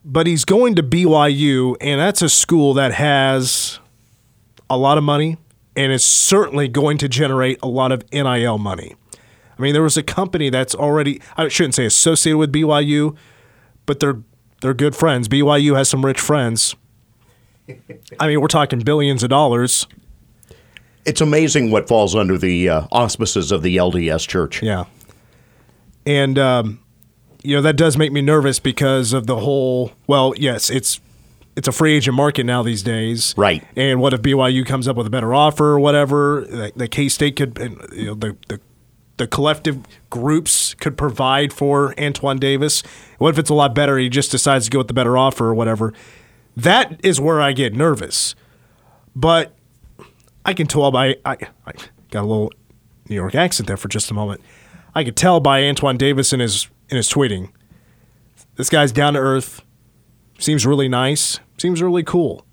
But 0.02 0.26
he's 0.26 0.46
going 0.46 0.76
to 0.76 0.82
BYU, 0.82 1.76
and 1.80 2.00
that's 2.00 2.22
a 2.22 2.28
school 2.30 2.72
that 2.74 2.94
has 2.94 3.78
a 4.70 4.78
lot 4.78 4.96
of 4.96 5.04
money 5.04 5.36
and 5.76 5.92
is 5.92 6.04
certainly 6.04 6.68
going 6.68 6.96
to 6.98 7.08
generate 7.08 7.58
a 7.62 7.68
lot 7.68 7.92
of 7.92 8.10
NIL 8.12 8.56
money. 8.56 8.94
I 9.60 9.62
mean, 9.62 9.74
there 9.74 9.82
was 9.82 9.98
a 9.98 10.02
company 10.02 10.48
that's 10.48 10.74
already 10.74 11.20
I 11.36 11.48
shouldn't 11.48 11.74
say 11.74 11.84
associated 11.84 12.38
with 12.38 12.50
BYU, 12.50 13.14
but 13.84 14.00
they're 14.00 14.22
they're 14.62 14.74
good 14.74 14.96
friends. 14.96 15.28
BYU 15.28 15.76
has 15.76 15.88
some 15.88 16.04
rich 16.04 16.18
friends. 16.18 16.74
I 18.18 18.26
mean, 18.26 18.40
we're 18.40 18.48
talking 18.48 18.78
billions 18.80 19.22
of 19.22 19.28
dollars. 19.28 19.86
It's 21.04 21.20
amazing 21.20 21.70
what 21.70 21.88
falls 21.88 22.14
under 22.14 22.38
the 22.38 22.68
uh, 22.68 22.86
auspices 22.90 23.52
of 23.52 23.62
the 23.62 23.76
LDS 23.76 24.26
Church. 24.26 24.62
Yeah. 24.62 24.86
And 26.06 26.38
um, 26.38 26.80
you 27.42 27.54
know, 27.54 27.62
that 27.62 27.76
does 27.76 27.98
make 27.98 28.12
me 28.12 28.22
nervous 28.22 28.58
because 28.58 29.12
of 29.12 29.26
the 29.26 29.36
whole 29.36 29.92
well, 30.06 30.32
yes, 30.38 30.70
it's 30.70 31.00
it's 31.54 31.68
a 31.68 31.72
free 31.72 31.94
agent 31.96 32.16
market 32.16 32.44
now 32.44 32.62
these 32.62 32.82
days. 32.82 33.34
Right. 33.36 33.62
And 33.76 34.00
what 34.00 34.14
if 34.14 34.22
BYU 34.22 34.64
comes 34.64 34.88
up 34.88 34.96
with 34.96 35.06
a 35.06 35.10
better 35.10 35.34
offer 35.34 35.66
or 35.66 35.80
whatever? 35.80 36.46
The, 36.48 36.72
the 36.74 36.88
K 36.88 37.10
State 37.10 37.36
could, 37.36 37.58
you 37.92 38.06
know, 38.06 38.14
the, 38.14 38.36
the 38.48 38.60
the 39.20 39.26
collective 39.26 39.84
groups 40.08 40.72
could 40.72 40.96
provide 40.96 41.52
for 41.52 41.94
Antoine 42.00 42.38
Davis. 42.38 42.82
What 43.18 43.28
if 43.28 43.38
it's 43.38 43.50
a 43.50 43.54
lot 43.54 43.74
better? 43.74 43.98
He 43.98 44.08
just 44.08 44.30
decides 44.30 44.64
to 44.64 44.70
go 44.70 44.78
with 44.78 44.88
the 44.88 44.94
better 44.94 45.18
offer 45.18 45.48
or 45.48 45.54
whatever. 45.54 45.92
That 46.56 46.98
is 47.04 47.20
where 47.20 47.38
I 47.38 47.52
get 47.52 47.74
nervous. 47.74 48.34
But 49.14 49.54
I 50.46 50.54
can 50.54 50.66
tell 50.66 50.90
by 50.90 51.16
I, 51.26 51.36
I 51.66 51.72
got 52.10 52.22
a 52.22 52.26
little 52.26 52.50
New 53.10 53.14
York 53.14 53.34
accent 53.34 53.66
there 53.66 53.76
for 53.76 53.88
just 53.88 54.10
a 54.10 54.14
moment. 54.14 54.40
I 54.94 55.04
could 55.04 55.16
tell 55.16 55.38
by 55.38 55.64
Antoine 55.64 55.98
Davis 55.98 56.32
in 56.32 56.40
his 56.40 56.70
in 56.88 56.96
his 56.96 57.10
tweeting. 57.10 57.50
This 58.56 58.70
guy's 58.70 58.90
down 58.90 59.12
to 59.12 59.20
earth. 59.20 59.60
Seems 60.38 60.64
really 60.64 60.88
nice. 60.88 61.40
Seems 61.58 61.82
really 61.82 62.04
cool. 62.04 62.46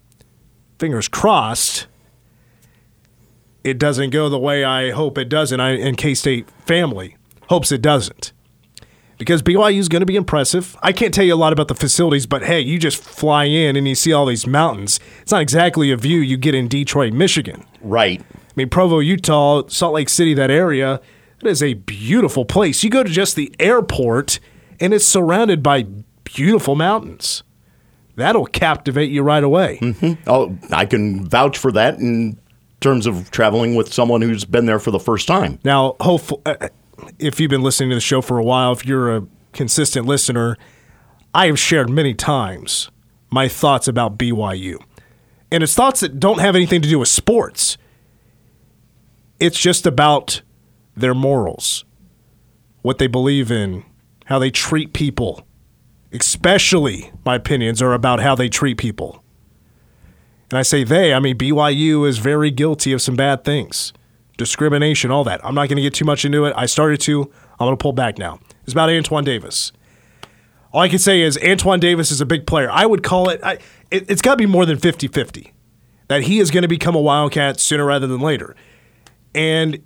Fingers 0.79 1.07
crossed 1.07 1.87
it 3.67 3.77
doesn't 3.77 4.11
go 4.11 4.29
the 4.29 4.39
way 4.39 4.63
I 4.63 4.91
hope 4.91 5.17
it 5.17 5.27
doesn't. 5.27 5.59
I 5.59 5.71
and 5.71 5.97
K 5.97 6.13
State 6.13 6.49
family 6.65 7.17
hopes 7.49 7.71
it 7.71 7.81
doesn't. 7.81 8.31
Because 9.17 9.41
BYU 9.41 9.79
is 9.79 9.89
going 9.89 10.01
to 10.01 10.05
be 10.05 10.15
impressive. 10.15 10.77
I 10.83 10.93
can't 10.93 11.13
tell 11.13 11.25
you 11.25 11.33
a 11.33 11.35
lot 11.35 11.51
about 11.51 11.67
the 11.67 11.75
facilities, 11.75 12.27
but 12.27 12.43
hey, 12.43 12.61
you 12.61 12.77
just 12.77 13.03
fly 13.03 13.45
in 13.45 13.75
and 13.75 13.87
you 13.87 13.95
see 13.95 14.13
all 14.13 14.27
these 14.27 14.45
mountains. 14.45 14.99
It's 15.21 15.31
not 15.31 15.41
exactly 15.41 15.91
a 15.91 15.97
view 15.97 16.19
you 16.19 16.37
get 16.37 16.53
in 16.53 16.67
Detroit, 16.67 17.13
Michigan. 17.13 17.65
Right. 17.81 18.21
I 18.21 18.51
mean, 18.55 18.69
Provo, 18.69 18.99
Utah, 18.99 19.63
Salt 19.67 19.95
Lake 19.95 20.09
City, 20.09 20.35
that 20.35 20.51
area, 20.51 21.01
it 21.41 21.47
is 21.47 21.63
a 21.63 21.73
beautiful 21.73 22.45
place. 22.45 22.83
You 22.83 22.91
go 22.91 23.03
to 23.03 23.09
just 23.09 23.35
the 23.35 23.53
airport 23.59 24.39
and 24.79 24.93
it's 24.93 25.05
surrounded 25.05 25.63
by 25.63 25.87
beautiful 26.23 26.75
mountains. 26.75 27.43
That'll 28.15 28.45
captivate 28.45 29.09
you 29.09 29.23
right 29.23 29.43
away. 29.43 29.79
Mm-hmm. 29.81 30.29
Oh, 30.29 30.57
I 30.71 30.85
can 30.85 31.27
vouch 31.27 31.57
for 31.57 31.71
that 31.71 31.95
in 31.95 32.39
terms 32.79 33.07
of 33.07 33.31
traveling 33.31 33.75
with 33.75 33.93
someone 33.93 34.21
who's 34.21 34.45
been 34.45 34.65
there 34.65 34.79
for 34.79 34.91
the 34.91 34.99
first 34.99 35.27
time. 35.27 35.59
Now, 35.63 35.95
hopefully, 35.99 36.41
uh, 36.45 36.69
if 37.19 37.39
you've 37.39 37.49
been 37.49 37.61
listening 37.63 37.89
to 37.89 37.95
the 37.95 38.01
show 38.01 38.21
for 38.21 38.37
a 38.37 38.43
while, 38.43 38.71
if 38.71 38.85
you're 38.85 39.15
a 39.15 39.27
consistent 39.53 40.05
listener, 40.05 40.57
I 41.33 41.47
have 41.47 41.59
shared 41.59 41.89
many 41.89 42.13
times 42.13 42.89
my 43.29 43.47
thoughts 43.47 43.87
about 43.87 44.17
BYU. 44.17 44.81
And 45.51 45.63
it's 45.63 45.73
thoughts 45.73 46.01
that 46.01 46.19
don't 46.19 46.39
have 46.39 46.55
anything 46.55 46.81
to 46.81 46.89
do 46.89 46.99
with 46.99 47.07
sports. 47.07 47.77
It's 49.39 49.59
just 49.59 49.85
about 49.85 50.41
their 50.95 51.13
morals, 51.13 51.85
what 52.81 52.97
they 52.97 53.07
believe 53.07 53.51
in, 53.51 53.83
how 54.25 54.39
they 54.39 54.49
treat 54.49 54.93
people. 54.93 55.45
Especially, 56.11 57.11
my 57.25 57.35
opinions 57.35 57.81
are 57.81 57.93
about 57.93 58.19
how 58.19 58.35
they 58.35 58.49
treat 58.49 58.77
people. 58.77 59.23
And 60.49 60.57
I 60.57 60.61
say 60.61 60.83
they, 60.83 61.13
I 61.13 61.19
mean 61.19 61.37
BYU 61.37 62.07
is 62.07 62.19
very 62.19 62.51
guilty 62.51 62.93
of 62.93 63.01
some 63.01 63.15
bad 63.15 63.43
things. 63.43 63.93
Discrimination, 64.37 65.11
all 65.11 65.23
that. 65.23 65.43
I'm 65.43 65.55
not 65.55 65.67
going 65.67 65.77
to 65.77 65.81
get 65.81 65.93
too 65.93 66.05
much 66.05 66.23
into 66.23 66.45
it. 66.45 66.53
I 66.55 66.67
started 66.67 67.01
to. 67.01 67.23
I'm 67.59 67.65
going 67.65 67.77
to 67.77 67.81
pull 67.81 67.93
back 67.93 68.17
now. 68.17 68.39
It's 68.63 68.73
about 68.73 68.89
Antoine 68.89 69.23
Davis. 69.23 69.71
All 70.71 70.81
I 70.81 70.89
can 70.89 70.99
say 70.99 71.21
is 71.21 71.39
Antoine 71.43 71.79
Davis 71.79 72.11
is 72.11 72.21
a 72.21 72.25
big 72.25 72.45
player. 72.45 72.69
I 72.69 72.85
would 72.85 73.01
call 73.01 73.29
it, 73.29 73.39
I, 73.43 73.57
it 73.89 74.09
has 74.09 74.21
got 74.21 74.33
to 74.33 74.37
be 74.37 74.45
more 74.45 74.65
than 74.65 74.77
50 74.77 75.07
50 75.07 75.53
that 76.07 76.23
he 76.23 76.39
is 76.39 76.51
going 76.51 76.61
to 76.61 76.67
become 76.67 76.95
a 76.95 77.01
Wildcat 77.01 77.59
sooner 77.59 77.85
rather 77.85 78.07
than 78.07 78.19
later. 78.21 78.55
And 79.33 79.83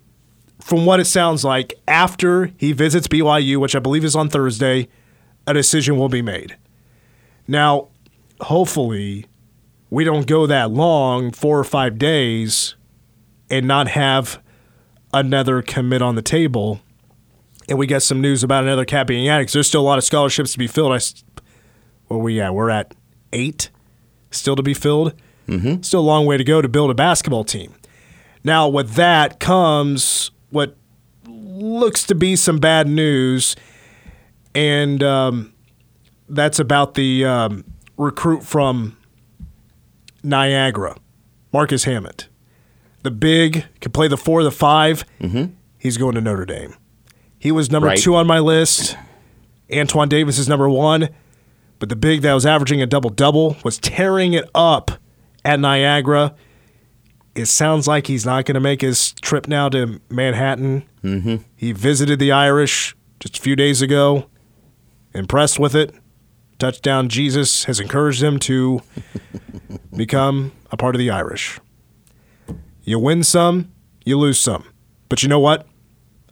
from 0.59 0.85
what 0.85 0.99
it 0.99 1.05
sounds 1.05 1.43
like, 1.43 1.73
after 1.87 2.51
he 2.57 2.73
visits 2.73 3.07
BYU, 3.07 3.57
which 3.57 3.75
I 3.75 3.79
believe 3.79 4.03
is 4.03 4.15
on 4.15 4.29
Thursday, 4.29 4.87
a 5.47 5.53
decision 5.53 5.97
will 5.97 6.09
be 6.09 6.21
made. 6.21 6.57
Now, 7.47 7.89
hopefully, 8.39 9.25
we 9.91 10.03
don't 10.03 10.25
go 10.25 10.47
that 10.47 10.71
long, 10.71 11.31
four 11.31 11.59
or 11.59 11.63
five 11.63 11.99
days, 11.99 12.75
and 13.49 13.67
not 13.67 13.89
have 13.89 14.41
another 15.13 15.61
commit 15.61 16.01
on 16.01 16.15
the 16.15 16.21
table. 16.21 16.79
And 17.69 17.77
we 17.77 17.85
get 17.85 18.01
some 18.01 18.21
news 18.21 18.43
about 18.43 18.63
another 18.63 18.85
cat 18.85 19.05
being 19.05 19.27
added. 19.27 19.49
There's 19.49 19.67
still 19.67 19.81
a 19.81 19.83
lot 19.83 19.97
of 19.97 20.03
scholarships 20.03 20.53
to 20.53 20.57
be 20.57 20.67
filled. 20.67 20.93
I, 20.93 20.99
where 22.07 22.19
we 22.19 22.39
at? 22.39 22.55
We're 22.55 22.69
at 22.69 22.95
eight 23.33 23.69
still 24.31 24.55
to 24.55 24.63
be 24.63 24.73
filled. 24.73 25.13
Mm-hmm. 25.47 25.81
Still 25.81 25.99
a 25.99 26.01
long 26.01 26.25
way 26.25 26.37
to 26.37 26.43
go 26.43 26.61
to 26.61 26.69
build 26.69 26.89
a 26.89 26.93
basketball 26.93 27.43
team. 27.43 27.75
Now, 28.43 28.67
with 28.69 28.93
that 28.93 29.39
comes 29.39 30.31
what 30.49 30.77
looks 31.27 32.03
to 32.05 32.15
be 32.15 32.35
some 32.35 32.59
bad 32.59 32.87
news, 32.87 33.55
and 34.55 35.03
um, 35.03 35.53
that's 36.29 36.59
about 36.59 36.93
the 36.93 37.25
um, 37.25 37.65
recruit 37.97 38.43
from 38.43 38.97
Niagara, 40.23 40.97
Marcus 41.51 41.83
Hammond. 41.85 42.27
The 43.03 43.11
big, 43.11 43.65
can 43.79 43.91
play 43.91 44.07
the 44.07 44.17
four, 44.17 44.43
the 44.43 44.51
5 44.51 45.05
mm-hmm. 45.19 45.53
He's 45.77 45.97
going 45.97 46.13
to 46.13 46.21
Notre 46.21 46.45
Dame. 46.45 46.75
He 47.39 47.51
was 47.51 47.71
number 47.71 47.87
right. 47.87 47.97
two 47.97 48.15
on 48.15 48.27
my 48.27 48.37
list. 48.37 48.95
Antoine 49.73 50.09
Davis 50.09 50.37
is 50.37 50.47
number 50.47 50.69
one. 50.69 51.09
But 51.79 51.89
the 51.89 51.95
big 51.95 52.21
that 52.21 52.35
was 52.35 52.45
averaging 52.45 52.83
a 52.83 52.85
double 52.85 53.09
double 53.09 53.57
was 53.63 53.79
tearing 53.79 54.33
it 54.33 54.47
up 54.53 54.91
at 55.43 55.59
Niagara. 55.59 56.35
It 57.33 57.47
sounds 57.47 57.87
like 57.87 58.05
he's 58.05 58.23
not 58.23 58.45
going 58.45 58.53
to 58.53 58.61
make 58.61 58.81
his 58.81 59.13
trip 59.13 59.47
now 59.47 59.69
to 59.69 59.99
Manhattan. 60.07 60.83
Mm-hmm. 61.03 61.37
He 61.55 61.71
visited 61.71 62.19
the 62.19 62.31
Irish 62.31 62.95
just 63.19 63.39
a 63.39 63.41
few 63.41 63.55
days 63.55 63.81
ago. 63.81 64.29
Impressed 65.15 65.57
with 65.57 65.73
it. 65.73 65.95
Touchdown 66.61 67.09
Jesus 67.09 67.63
has 67.63 67.79
encouraged 67.79 68.21
them 68.21 68.37
to 68.41 68.83
become 69.95 70.51
a 70.69 70.77
part 70.77 70.93
of 70.93 70.99
the 70.99 71.09
Irish. 71.09 71.59
You 72.83 72.99
win 72.99 73.23
some, 73.23 73.71
you 74.05 74.15
lose 74.19 74.37
some. 74.37 74.65
But 75.09 75.23
you 75.23 75.29
know 75.29 75.39
what? 75.39 75.65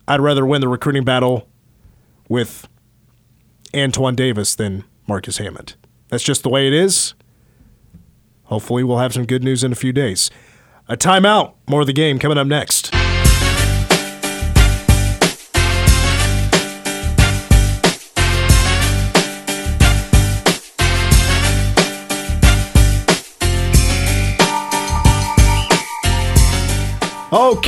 I'd 0.07 0.21
rather 0.21 0.45
win 0.45 0.61
the 0.61 0.67
recruiting 0.67 1.03
battle 1.03 1.49
with 2.27 2.67
Antoine 3.75 4.13
Davis 4.13 4.53
than 4.53 4.83
Marcus 5.07 5.39
Hammond. 5.39 5.73
That's 6.09 6.23
just 6.23 6.43
the 6.43 6.49
way 6.49 6.67
it 6.67 6.73
is. 6.73 7.15
Hopefully, 8.43 8.83
we'll 8.83 8.99
have 8.99 9.15
some 9.15 9.25
good 9.25 9.43
news 9.43 9.63
in 9.63 9.71
a 9.71 9.75
few 9.75 9.91
days. 9.91 10.29
A 10.87 10.95
timeout. 10.95 11.55
More 11.67 11.81
of 11.81 11.87
the 11.87 11.93
game 11.93 12.19
coming 12.19 12.37
up 12.37 12.45
next. 12.45 12.88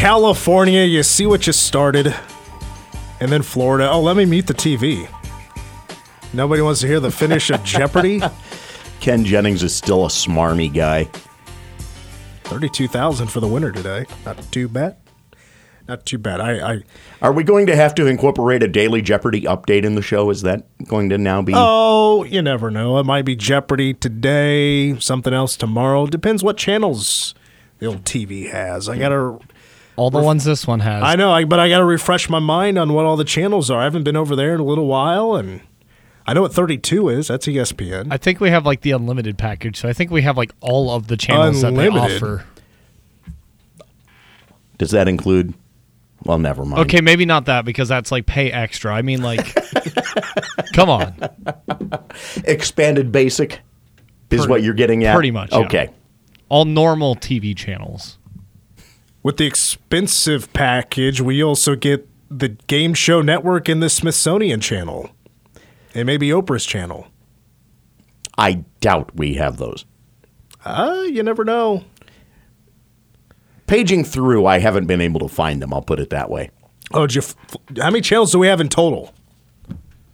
California, 0.01 0.81
you 0.81 1.03
see 1.03 1.27
what 1.27 1.46
you 1.46 1.53
started. 1.53 2.15
And 3.20 3.31
then 3.31 3.43
Florida. 3.43 3.88
Oh, 3.91 4.01
let 4.01 4.17
me 4.17 4.25
mute 4.25 4.48
the 4.48 4.53
TV. 4.55 5.08
Nobody 6.34 6.63
wants 6.63 6.81
to 6.81 6.88
hear 6.88 7.00
the 7.00 7.12
finish 7.12 7.51
of 7.51 7.63
Jeopardy? 7.63 8.20
Ken 9.00 9.24
Jennings 9.24 9.62
is 9.62 9.75
still 9.75 10.05
a 10.05 10.08
smarmy 10.08 10.74
guy. 10.74 11.03
Thirty-two 12.46 12.88
thousand 12.88 13.27
for 13.27 13.41
the 13.41 13.48
winner 13.48 13.72
today. 13.72 14.08
Not 14.25 14.41
too 14.51 14.67
bad. 14.67 14.98
Not 15.88 16.03
too 16.08 16.17
bad. 16.17 16.41
I, 16.41 16.74
I 16.74 16.84
Are 17.22 17.31
we 17.31 17.43
going 17.43 17.67
to 17.67 17.75
have 17.75 17.93
to 17.93 18.08
incorporate 18.08 18.63
a 18.63 18.67
daily 18.67 19.03
Jeopardy 19.03 19.41
update 19.41 19.84
in 19.84 19.93
the 19.93 20.01
show? 20.01 20.31
Is 20.31 20.41
that 20.41 20.63
going 20.86 21.10
to 21.10 21.20
now 21.20 21.43
be? 21.43 21.53
oh, 21.55 22.24
you 22.24 22.41
never 22.41 22.72
know. 22.72 22.98
It 22.98 23.05
might 23.05 23.25
be 23.25 23.36
Jeopardy 23.36 23.93
today, 23.93 24.98
something 24.98 25.31
else 25.31 25.55
tomorrow. 25.55 26.08
Depends 26.08 26.43
what 26.43 26.58
channels 26.58 27.36
the 27.77 27.86
old 27.86 28.03
TV 28.03 28.50
has. 28.50 28.89
I 28.89 28.98
gotta. 28.98 29.38
All 30.01 30.10
the 30.10 30.20
ones 30.20 30.46
this 30.46 30.65
one 30.65 30.79
has. 30.79 31.03
I 31.03 31.15
know, 31.15 31.31
I, 31.31 31.46
but 31.46 31.60
I 31.60 31.70
gotta 31.70 31.86
refresh 31.86 32.27
my 32.27 32.39
mind 32.39 32.79
on 32.79 32.93
what 32.93 33.05
all 33.05 33.15
the 33.15 33.24
channels 33.24 33.70
are. 33.70 33.81
I 33.81 33.84
haven't 33.84 34.01
been 34.01 34.15
over 34.15 34.36
there 34.36 34.55
in 34.55 34.60
a 34.60 34.63
little 34.63 34.88
while, 34.88 35.36
and 35.36 35.62
I 36.25 36.34
know 36.34 36.41
what 36.41 36.55
thirty-two 36.55 37.08
is. 37.10 37.27
That's 37.27 37.46
ESPN. 37.46 38.08
I 38.10 38.17
think 38.17 38.39
we 38.39 38.50
have 38.50 38.65
like 38.65 38.81
the 38.81 38.89
unlimited 38.93 39.38
package, 39.38 39.77
so 39.77 39.88
I 39.88 39.93
think 39.93 40.10
we 40.10 40.24
have 40.24 40.38
like 40.38 40.53
all 40.60 40.89
of 40.89 41.05
the 41.05 41.15
channels 41.17 41.62
that 41.62 41.75
they 41.75 41.88
offer. 41.88 42.46
Does 44.79 44.89
that 44.89 45.08
include? 45.08 45.53
Well, 46.24 46.39
never 46.39 46.65
mind. 46.65 46.81
Okay, 46.88 47.01
maybe 47.01 47.25
not 47.25 47.46
that 47.46 47.63
because 47.63 47.88
that's 47.88 48.12
like 48.12 48.25
pay 48.25 48.51
extra. 48.51 48.96
I 48.96 49.03
mean, 49.03 49.22
like, 49.22 49.53
come 50.74 50.89
on. 50.89 51.15
Expanded 52.46 53.12
basic 53.12 53.51
is 53.51 53.60
Pretty- 54.29 54.48
what 54.48 54.63
you're 54.63 54.74
getting 54.74 55.03
at. 55.03 55.13
pretty 55.13 55.29
much, 55.29 55.51
yeah. 55.51 55.60
Okay. 55.60 55.89
All 56.50 56.65
normal 56.65 57.15
TV 57.15 57.55
channels. 57.55 58.17
With 59.23 59.37
the 59.37 59.45
expensive 59.45 60.51
package, 60.53 61.21
we 61.21 61.43
also 61.43 61.75
get 61.75 62.07
the 62.29 62.49
Game 62.49 62.93
Show 62.93 63.21
Network 63.21 63.69
and 63.69 63.81
the 63.83 63.89
Smithsonian 63.89 64.61
Channel, 64.61 65.09
and 65.93 66.05
maybe 66.05 66.29
Oprah's 66.29 66.65
channel. 66.65 67.07
I 68.37 68.63
doubt 68.79 69.11
we 69.15 69.35
have 69.35 69.57
those. 69.57 69.85
Uh, 70.65 71.03
you 71.07 71.21
never 71.21 71.43
know. 71.43 71.83
Paging 73.67 74.03
through, 74.03 74.45
I 74.45 74.59
haven't 74.59 74.87
been 74.87 75.01
able 75.01 75.19
to 75.19 75.27
find 75.27 75.61
them. 75.61 75.73
I'll 75.73 75.81
put 75.81 75.99
it 75.99 76.09
that 76.09 76.29
way. 76.29 76.49
Oh, 76.93 77.05
did 77.07 77.15
you 77.15 77.21
f- 77.21 77.35
how 77.77 77.89
many 77.91 78.01
channels 78.01 78.31
do 78.31 78.39
we 78.39 78.47
have 78.47 78.59
in 78.59 78.69
total? 78.69 79.13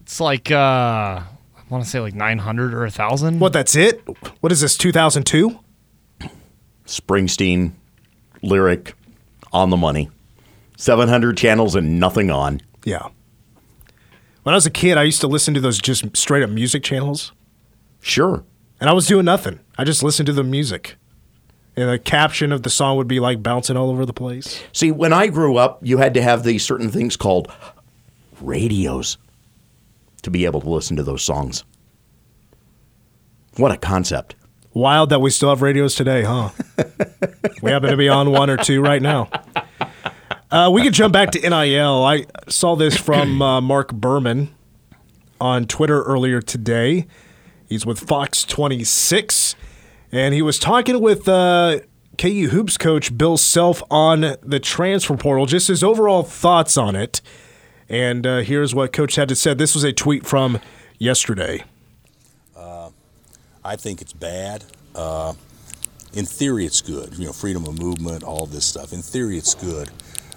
It's 0.01 0.19
like, 0.19 0.51
uh, 0.51 0.55
I 0.55 1.23
want 1.69 1.83
to 1.83 1.89
say 1.89 1.99
like 1.99 2.13
900 2.13 2.73
or 2.73 2.81
1,000. 2.81 3.39
What? 3.39 3.53
That's 3.53 3.75
it? 3.75 4.01
What 4.41 4.51
is 4.51 4.61
this? 4.61 4.77
Two 4.77 4.91
thousand 4.91 5.23
two? 5.25 5.59
Springsteen, 6.85 7.73
lyric, 8.47 8.93
on 9.53 9.69
the 9.69 9.77
money. 9.77 10.09
700 10.77 11.37
channels 11.37 11.75
and 11.75 11.99
nothing 11.99 12.29
on. 12.31 12.61
Yeah. 12.83 13.07
When 14.43 14.53
I 14.53 14.57
was 14.57 14.65
a 14.65 14.71
kid, 14.71 14.97
I 14.97 15.03
used 15.03 15.21
to 15.21 15.27
listen 15.27 15.53
to 15.55 15.59
those 15.59 15.79
just 15.79 16.15
straight 16.15 16.43
up 16.43 16.49
music 16.49 16.83
channels, 16.83 17.31
Sure. 17.99 18.43
and 18.79 18.89
I 18.89 18.93
was 18.93 19.07
doing 19.07 19.25
nothing. 19.25 19.59
I 19.77 19.83
just 19.83 20.03
listened 20.03 20.27
to 20.27 20.33
the 20.33 20.43
music, 20.43 20.95
and 21.75 21.89
the 21.89 21.99
caption 21.99 22.51
of 22.51 22.63
the 22.63 22.69
song 22.69 22.95
would 22.97 23.07
be 23.07 23.19
like 23.19 23.43
bouncing 23.43 23.75
all 23.75 23.89
over 23.89 24.05
the 24.05 24.13
place. 24.13 24.61
See, 24.71 24.91
when 24.91 25.11
I 25.13 25.27
grew 25.27 25.57
up, 25.57 25.79
you 25.81 25.97
had 25.97 26.13
to 26.13 26.21
have 26.21 26.43
these 26.43 26.63
certain 26.63 26.89
things 26.89 27.17
called 27.17 27.51
radios 28.39 29.17
to 30.21 30.29
be 30.31 30.45
able 30.45 30.61
to 30.61 30.69
listen 30.69 30.95
to 30.97 31.03
those 31.03 31.23
songs. 31.23 31.63
What 33.57 33.71
a 33.71 33.77
concept. 33.77 34.35
Wild 34.77 35.09
that 35.09 35.21
we 35.21 35.31
still 35.31 35.49
have 35.49 35.63
radios 35.63 35.95
today, 35.95 36.21
huh? 36.21 36.51
we 37.63 37.71
happen 37.71 37.89
to 37.89 37.97
be 37.97 38.09
on 38.09 38.29
one 38.29 38.51
or 38.51 38.57
two 38.57 38.79
right 38.79 39.01
now. 39.01 39.27
Uh, 40.51 40.69
we 40.71 40.83
could 40.83 40.93
jump 40.93 41.11
back 41.11 41.31
to 41.31 41.39
NIL. 41.39 42.03
I 42.03 42.25
saw 42.47 42.75
this 42.75 42.95
from 42.95 43.41
uh, 43.41 43.59
Mark 43.59 43.91
Berman 43.91 44.53
on 45.41 45.65
Twitter 45.65 46.03
earlier 46.03 46.43
today. 46.43 47.07
He's 47.67 47.87
with 47.87 47.97
Fox 47.97 48.43
26, 48.43 49.55
and 50.11 50.35
he 50.35 50.43
was 50.43 50.59
talking 50.59 51.01
with 51.01 51.27
uh, 51.27 51.79
KU 52.19 52.49
Hoops 52.51 52.77
coach 52.77 53.17
Bill 53.17 53.35
Self 53.37 53.81
on 53.89 54.35
the 54.43 54.59
transfer 54.59 55.17
portal, 55.17 55.47
just 55.47 55.69
his 55.69 55.83
overall 55.83 56.21
thoughts 56.21 56.77
on 56.77 56.95
it. 56.95 57.19
And 57.89 58.27
uh, 58.27 58.37
here's 58.41 58.75
what 58.75 58.93
Coach 58.93 59.15
had 59.15 59.27
to 59.29 59.35
say. 59.35 59.55
This 59.55 59.73
was 59.73 59.83
a 59.83 59.91
tweet 59.91 60.27
from 60.27 60.59
yesterday. 60.99 61.63
I 63.67 63.75
think 63.75 64.01
it's 64.01 64.13
bad. 64.13 64.63
Uh, 64.95 65.33
in 66.13 66.25
theory, 66.25 66.65
it's 66.65 66.81
good. 66.81 67.13
You 67.17 67.25
know, 67.25 67.33
freedom 67.33 67.65
of 67.65 67.77
movement, 67.77 68.23
all 68.23 68.45
this 68.45 68.65
stuff. 68.65 68.93
In 68.93 69.01
theory, 69.01 69.37
it's 69.37 69.55
good. 69.55 69.89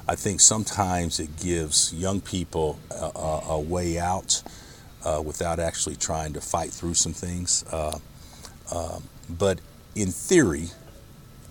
I 0.09 0.17
think 0.17 0.41
sometimes 0.41 1.21
it 1.21 1.37
gives 1.41 1.95
young 1.95 2.21
people 2.21 2.81
a, 2.91 3.13
a, 3.15 3.43
a 3.51 3.61
way 3.61 4.01
out 4.01 4.43
uh, 5.05 5.23
without 5.25 5.61
actually 5.61 5.95
trying 5.95 6.33
to 6.33 6.41
fight 6.41 6.71
through 6.71 6.95
some 6.95 7.13
things. 7.13 7.65
Uh, 7.71 8.01
um, 8.75 9.05
but 9.29 9.61
in 9.95 10.09
theory, 10.09 10.67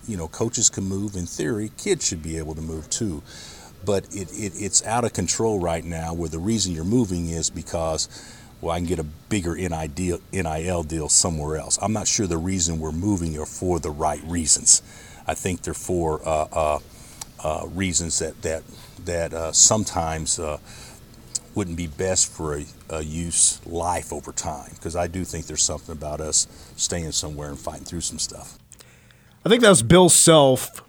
you 0.06 0.18
know, 0.18 0.28
coaches 0.28 0.70
can 0.70 0.84
move. 0.84 1.16
In 1.16 1.26
theory, 1.28 1.72
kids 1.78 2.06
should 2.06 2.22
be 2.22 2.38
able 2.38 2.56
to 2.56 2.62
move 2.62 2.90
too. 2.90 3.24
But 3.86 4.04
it, 4.14 4.30
it, 4.34 4.52
it's 4.58 4.86
out 4.86 5.06
of 5.06 5.14
control 5.14 5.62
right 5.62 5.86
now 5.86 6.14
where 6.14 6.28
the 6.28 6.40
reason 6.40 6.74
you're 6.74 6.84
moving 6.84 7.30
is 7.30 7.50
because, 7.50 8.10
well, 8.62 8.76
I 8.76 8.80
can 8.80 8.88
get 8.88 9.00
a 9.00 9.04
bigger 9.04 9.56
NIL, 9.56 10.84
deal 10.84 11.10
somewhere 11.10 11.58
else. 11.58 11.80
I'm 11.82 11.94
not 11.94 12.08
sure 12.08 12.28
the 12.28 12.38
reason 12.38 12.80
we're 12.80 12.92
moving 12.92 13.38
are 13.40 13.46
for 13.46 13.80
the 13.80 13.92
right 13.92 14.22
reasons. 14.26 14.82
I 15.26 15.34
think 15.34 15.62
they're 15.62 15.74
for 15.74 16.22
uh, 16.28 16.48
uh, 16.52 16.80
uh, 17.44 17.68
reasons 17.68 18.20
that, 18.20 18.42
that, 18.42 18.64
that 19.06 19.34
uh, 19.34 19.52
sometimes 19.54 20.40
uh, 20.40 20.58
wouldn't 21.56 21.78
be 21.78 21.88
best 21.88 22.32
for 22.32 22.58
a, 22.58 22.66
a 22.90 23.02
youth's 23.02 23.66
life 23.66 24.12
over 24.12 24.32
time. 24.32 24.72
Because 24.74 24.96
I 24.96 25.08
do 25.08 25.24
think 25.24 25.46
there's 25.46 25.64
something 25.64 25.94
about 25.94 26.20
us 26.20 26.48
staying 26.76 27.12
somewhere 27.14 27.50
and 27.50 27.60
fighting 27.60 27.86
through 27.86 28.02
some 28.02 28.20
stuff. 28.20 28.58
I 29.46 29.50
think 29.50 29.62
that 29.62 29.70
was 29.70 29.84
Bill 29.84 30.10
Self, 30.10 30.84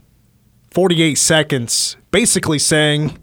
48 0.73 1.15
seconds, 1.17 1.97
basically 2.11 2.59
saying, 2.59 3.17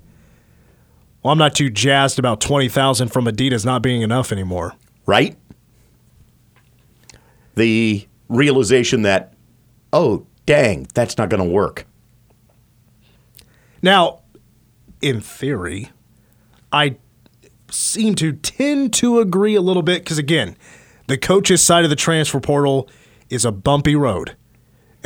Well, 1.27 1.33
I'm 1.33 1.39
not 1.39 1.55
too 1.55 1.69
jazzed 1.69 2.19
about 2.19 2.39
20,000 2.39 3.09
from 3.09 3.25
Adidas 3.25 3.65
not 3.65 3.81
being 3.81 4.01
enough 4.01 4.31
anymore. 4.31 4.75
right? 5.05 5.35
The 7.55 8.07
realization 8.29 9.01
that, 9.01 9.33
oh, 9.91 10.25
dang, 10.45 10.87
that's 10.93 11.17
not 11.17 11.27
going 11.27 11.43
to 11.43 11.49
work. 11.49 11.85
Now, 13.81 14.21
in 15.01 15.19
theory, 15.19 15.89
I 16.71 16.95
seem 17.69 18.15
to 18.15 18.31
tend 18.31 18.93
to 18.93 19.19
agree 19.19 19.55
a 19.55 19.61
little 19.61 19.83
bit 19.83 20.05
because, 20.05 20.17
again, 20.17 20.55
the 21.07 21.17
coach's 21.17 21.61
side 21.61 21.83
of 21.83 21.89
the 21.89 21.97
transfer 21.97 22.39
portal 22.39 22.87
is 23.29 23.43
a 23.43 23.51
bumpy 23.51 23.97
road. 23.97 24.37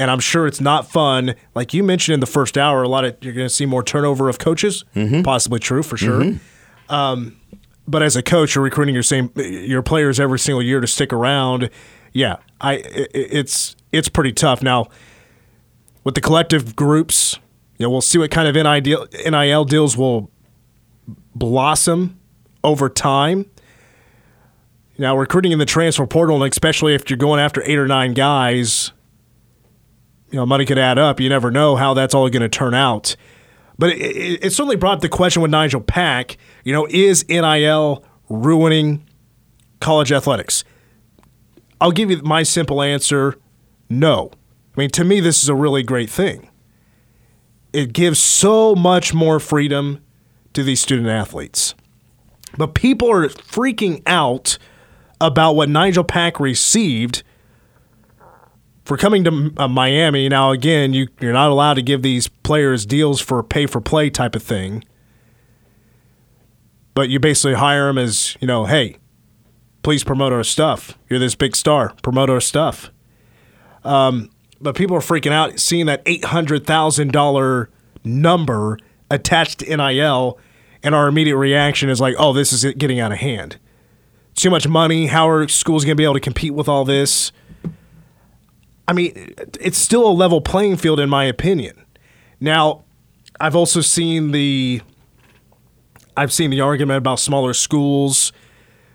And 0.01 0.09
I'm 0.09 0.19
sure 0.19 0.47
it's 0.47 0.59
not 0.61 0.89
fun. 0.89 1.35
Like 1.53 1.73
you 1.73 1.83
mentioned 1.83 2.15
in 2.15 2.19
the 2.21 2.25
first 2.25 2.57
hour, 2.57 2.81
a 2.81 2.87
lot 2.87 3.05
of 3.05 3.15
you're 3.21 3.33
going 3.33 3.47
to 3.47 3.53
see 3.53 3.65
more 3.67 3.83
turnover 3.83 4.29
of 4.29 4.39
coaches. 4.39 4.83
Possibly 5.23 5.59
true 5.59 5.83
for 5.83 5.95
sure. 5.97 6.33
Um, 6.89 7.37
but 7.87 8.01
as 8.01 8.15
a 8.15 8.23
coach, 8.23 8.55
you're 8.55 8.63
recruiting 8.63 8.93
your 8.95 9.03
same 9.03 9.31
your 9.35 9.81
players 9.83 10.19
every 10.19 10.39
single 10.39 10.63
year 10.63 10.79
to 10.81 10.87
stick 10.87 11.13
around. 11.13 11.69
Yeah, 12.13 12.37
I 12.59 12.73
i- 12.73 12.77
i- 12.77 13.07
it's 13.13 13.75
it's 13.91 14.09
pretty 14.09 14.31
tough 14.33 14.61
now 14.63 14.87
with 16.03 16.15
the 16.15 16.21
collective 16.21 16.75
groups. 16.75 17.37
You 17.77 17.85
know, 17.85 17.89
we'll 17.91 18.01
see 18.01 18.17
what 18.17 18.31
kind 18.31 18.47
of 18.47 18.55
NIL, 18.55 19.07
NIL 19.29 19.65
deals 19.65 19.95
will 19.97 20.29
blossom 21.35 22.19
over 22.63 22.89
time. 22.89 23.45
Now, 24.97 25.17
recruiting 25.17 25.51
in 25.51 25.59
the 25.59 25.65
transfer 25.65 26.05
portal, 26.05 26.43
and 26.43 26.51
especially 26.51 26.93
if 26.93 27.09
you're 27.09 27.17
going 27.17 27.39
after 27.39 27.63
eight 27.65 27.77
or 27.77 27.87
nine 27.87 28.13
guys, 28.13 28.91
you 30.31 30.37
know, 30.37 30.45
money 30.45 30.65
could 30.65 30.77
add 30.77 30.97
up. 30.97 31.19
You 31.19 31.29
never 31.29 31.51
know 31.51 31.75
how 31.75 31.93
that's 31.93 32.15
all 32.15 32.29
going 32.29 32.41
to 32.41 32.49
turn 32.49 32.73
out. 32.73 33.15
But 33.77 33.91
it, 33.91 34.01
it, 34.01 34.45
it 34.45 34.49
certainly 34.51 34.75
brought 34.75 35.01
the 35.01 35.09
question 35.09 35.41
with 35.41 35.51
Nigel 35.51 35.81
Pack. 35.81 36.37
You 36.63 36.73
know, 36.73 36.87
is 36.89 37.25
NIL 37.27 38.03
ruining 38.29 39.07
college 39.79 40.11
athletics? 40.11 40.63
I'll 41.79 41.91
give 41.91 42.09
you 42.09 42.21
my 42.21 42.43
simple 42.43 42.81
answer: 42.81 43.37
no. 43.89 44.31
I 44.75 44.79
mean, 44.79 44.89
to 44.91 45.03
me, 45.03 45.19
this 45.19 45.43
is 45.43 45.49
a 45.49 45.55
really 45.55 45.83
great 45.83 46.09
thing. 46.09 46.49
It 47.73 47.93
gives 47.93 48.19
so 48.19 48.75
much 48.75 49.13
more 49.13 49.39
freedom 49.39 50.01
to 50.53 50.63
these 50.63 50.81
student 50.81 51.09
athletes. 51.09 51.75
But 52.57 52.73
people 52.73 53.09
are 53.09 53.27
freaking 53.27 54.01
out 54.05 54.57
about 55.19 55.53
what 55.53 55.69
Nigel 55.69 56.03
Pack 56.03 56.39
received 56.39 57.23
for 58.83 58.97
coming 58.97 59.23
to 59.23 59.53
uh, 59.57 59.67
Miami. 59.67 60.27
Now, 60.29 60.51
again, 60.51 60.93
you, 60.93 61.07
you're 61.19 61.33
not 61.33 61.51
allowed 61.51 61.75
to 61.75 61.81
give 61.81 62.01
these 62.01 62.27
players 62.27 62.85
deals 62.85 63.21
for 63.21 63.43
pay 63.43 63.65
for 63.65 63.81
play 63.81 64.09
type 64.09 64.35
of 64.35 64.43
thing. 64.43 64.83
But 66.93 67.09
you 67.09 67.19
basically 67.19 67.53
hire 67.53 67.87
them 67.87 67.97
as, 67.97 68.35
you 68.41 68.47
know, 68.47 68.65
hey, 68.65 68.97
please 69.83 70.03
promote 70.03 70.33
our 70.33 70.43
stuff. 70.43 70.97
You're 71.09 71.19
this 71.19 71.35
big 71.35 71.55
star, 71.55 71.93
promote 72.01 72.29
our 72.29 72.41
stuff. 72.41 72.91
Um, 73.83 74.29
but 74.59 74.75
people 74.75 74.95
are 74.95 75.01
freaking 75.01 75.31
out 75.31 75.59
seeing 75.59 75.85
that 75.87 76.03
$800,000 76.05 77.67
number 78.03 78.77
attached 79.09 79.59
to 79.59 79.77
NIL, 79.77 80.39
and 80.83 80.95
our 80.95 81.07
immediate 81.07 81.37
reaction 81.37 81.89
is 81.89 82.01
like, 82.01 82.15
oh, 82.17 82.33
this 82.33 82.53
is 82.53 82.63
getting 82.75 82.99
out 82.99 83.11
of 83.11 83.19
hand. 83.19 83.57
Too 84.35 84.49
much 84.49 84.67
money. 84.67 85.07
How 85.07 85.29
are 85.29 85.47
schools 85.47 85.83
going 85.83 85.95
to 85.95 85.99
be 85.99 86.03
able 86.03 86.13
to 86.15 86.19
compete 86.19 86.53
with 86.53 86.67
all 86.67 86.85
this? 86.85 87.31
I 88.91 88.93
mean, 88.93 89.33
it's 89.61 89.77
still 89.77 90.05
a 90.05 90.11
level 90.11 90.41
playing 90.41 90.75
field 90.75 90.99
in 90.99 91.07
my 91.07 91.23
opinion. 91.23 91.85
Now, 92.41 92.83
I've 93.39 93.55
also 93.55 93.79
seen 93.79 94.31
the 94.31 94.81
I've 96.17 96.33
seen 96.33 96.49
the 96.49 96.59
argument 96.59 96.97
about 96.97 97.17
smaller 97.21 97.53
schools 97.53 98.33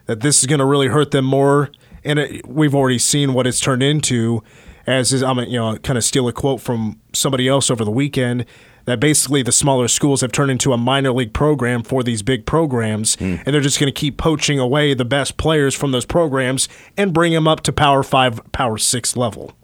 that 0.05 0.21
this 0.21 0.41
is 0.41 0.47
going 0.47 0.59
to 0.59 0.67
really 0.67 0.89
hurt 0.89 1.13
them 1.13 1.25
more, 1.25 1.71
and 2.05 2.19
it, 2.19 2.47
we've 2.47 2.75
already 2.75 2.99
seen 2.99 3.33
what 3.33 3.47
it's 3.47 3.59
turned 3.59 3.83
into. 3.83 4.43
As 4.87 5.15
is, 5.15 5.23
I'm 5.23 5.39
you 5.39 5.59
know 5.59 5.79
kind 5.79 5.97
of 5.97 6.05
steal 6.05 6.29
a 6.29 6.33
quote 6.35 6.61
from 6.61 7.01
somebody 7.15 7.49
else 7.49 7.71
over 7.71 7.83
the 7.83 7.91
weekend 7.91 8.45
that 8.85 9.01
basically 9.01 9.43
the 9.43 9.51
smaller 9.51 9.89
schools 9.89 10.21
have 10.21 10.31
turned 10.31 10.51
into 10.51 10.75
a 10.75 10.77
minor 10.77 11.11
league 11.11 11.33
program 11.33 11.83
for 11.83 12.03
these 12.03 12.23
big 12.23 12.45
programs, 12.45 13.15
hmm. 13.15 13.37
and 13.47 13.47
they're 13.47 13.63
just 13.63 13.81
going 13.81 13.91
to 13.91 13.99
keep 13.99 14.19
poaching 14.19 14.59
away 14.59 14.93
the 14.93 15.07
best 15.07 15.39
players 15.39 15.75
from 15.75 15.93
those 15.93 16.05
programs 16.05 16.69
and 16.99 17.15
bring 17.15 17.33
them 17.33 17.49
up 17.49 17.63
to 17.63 17.73
Power 17.73 18.03
Five, 18.03 18.43
Power 18.53 18.77
Six 18.77 19.17
level. 19.17 19.56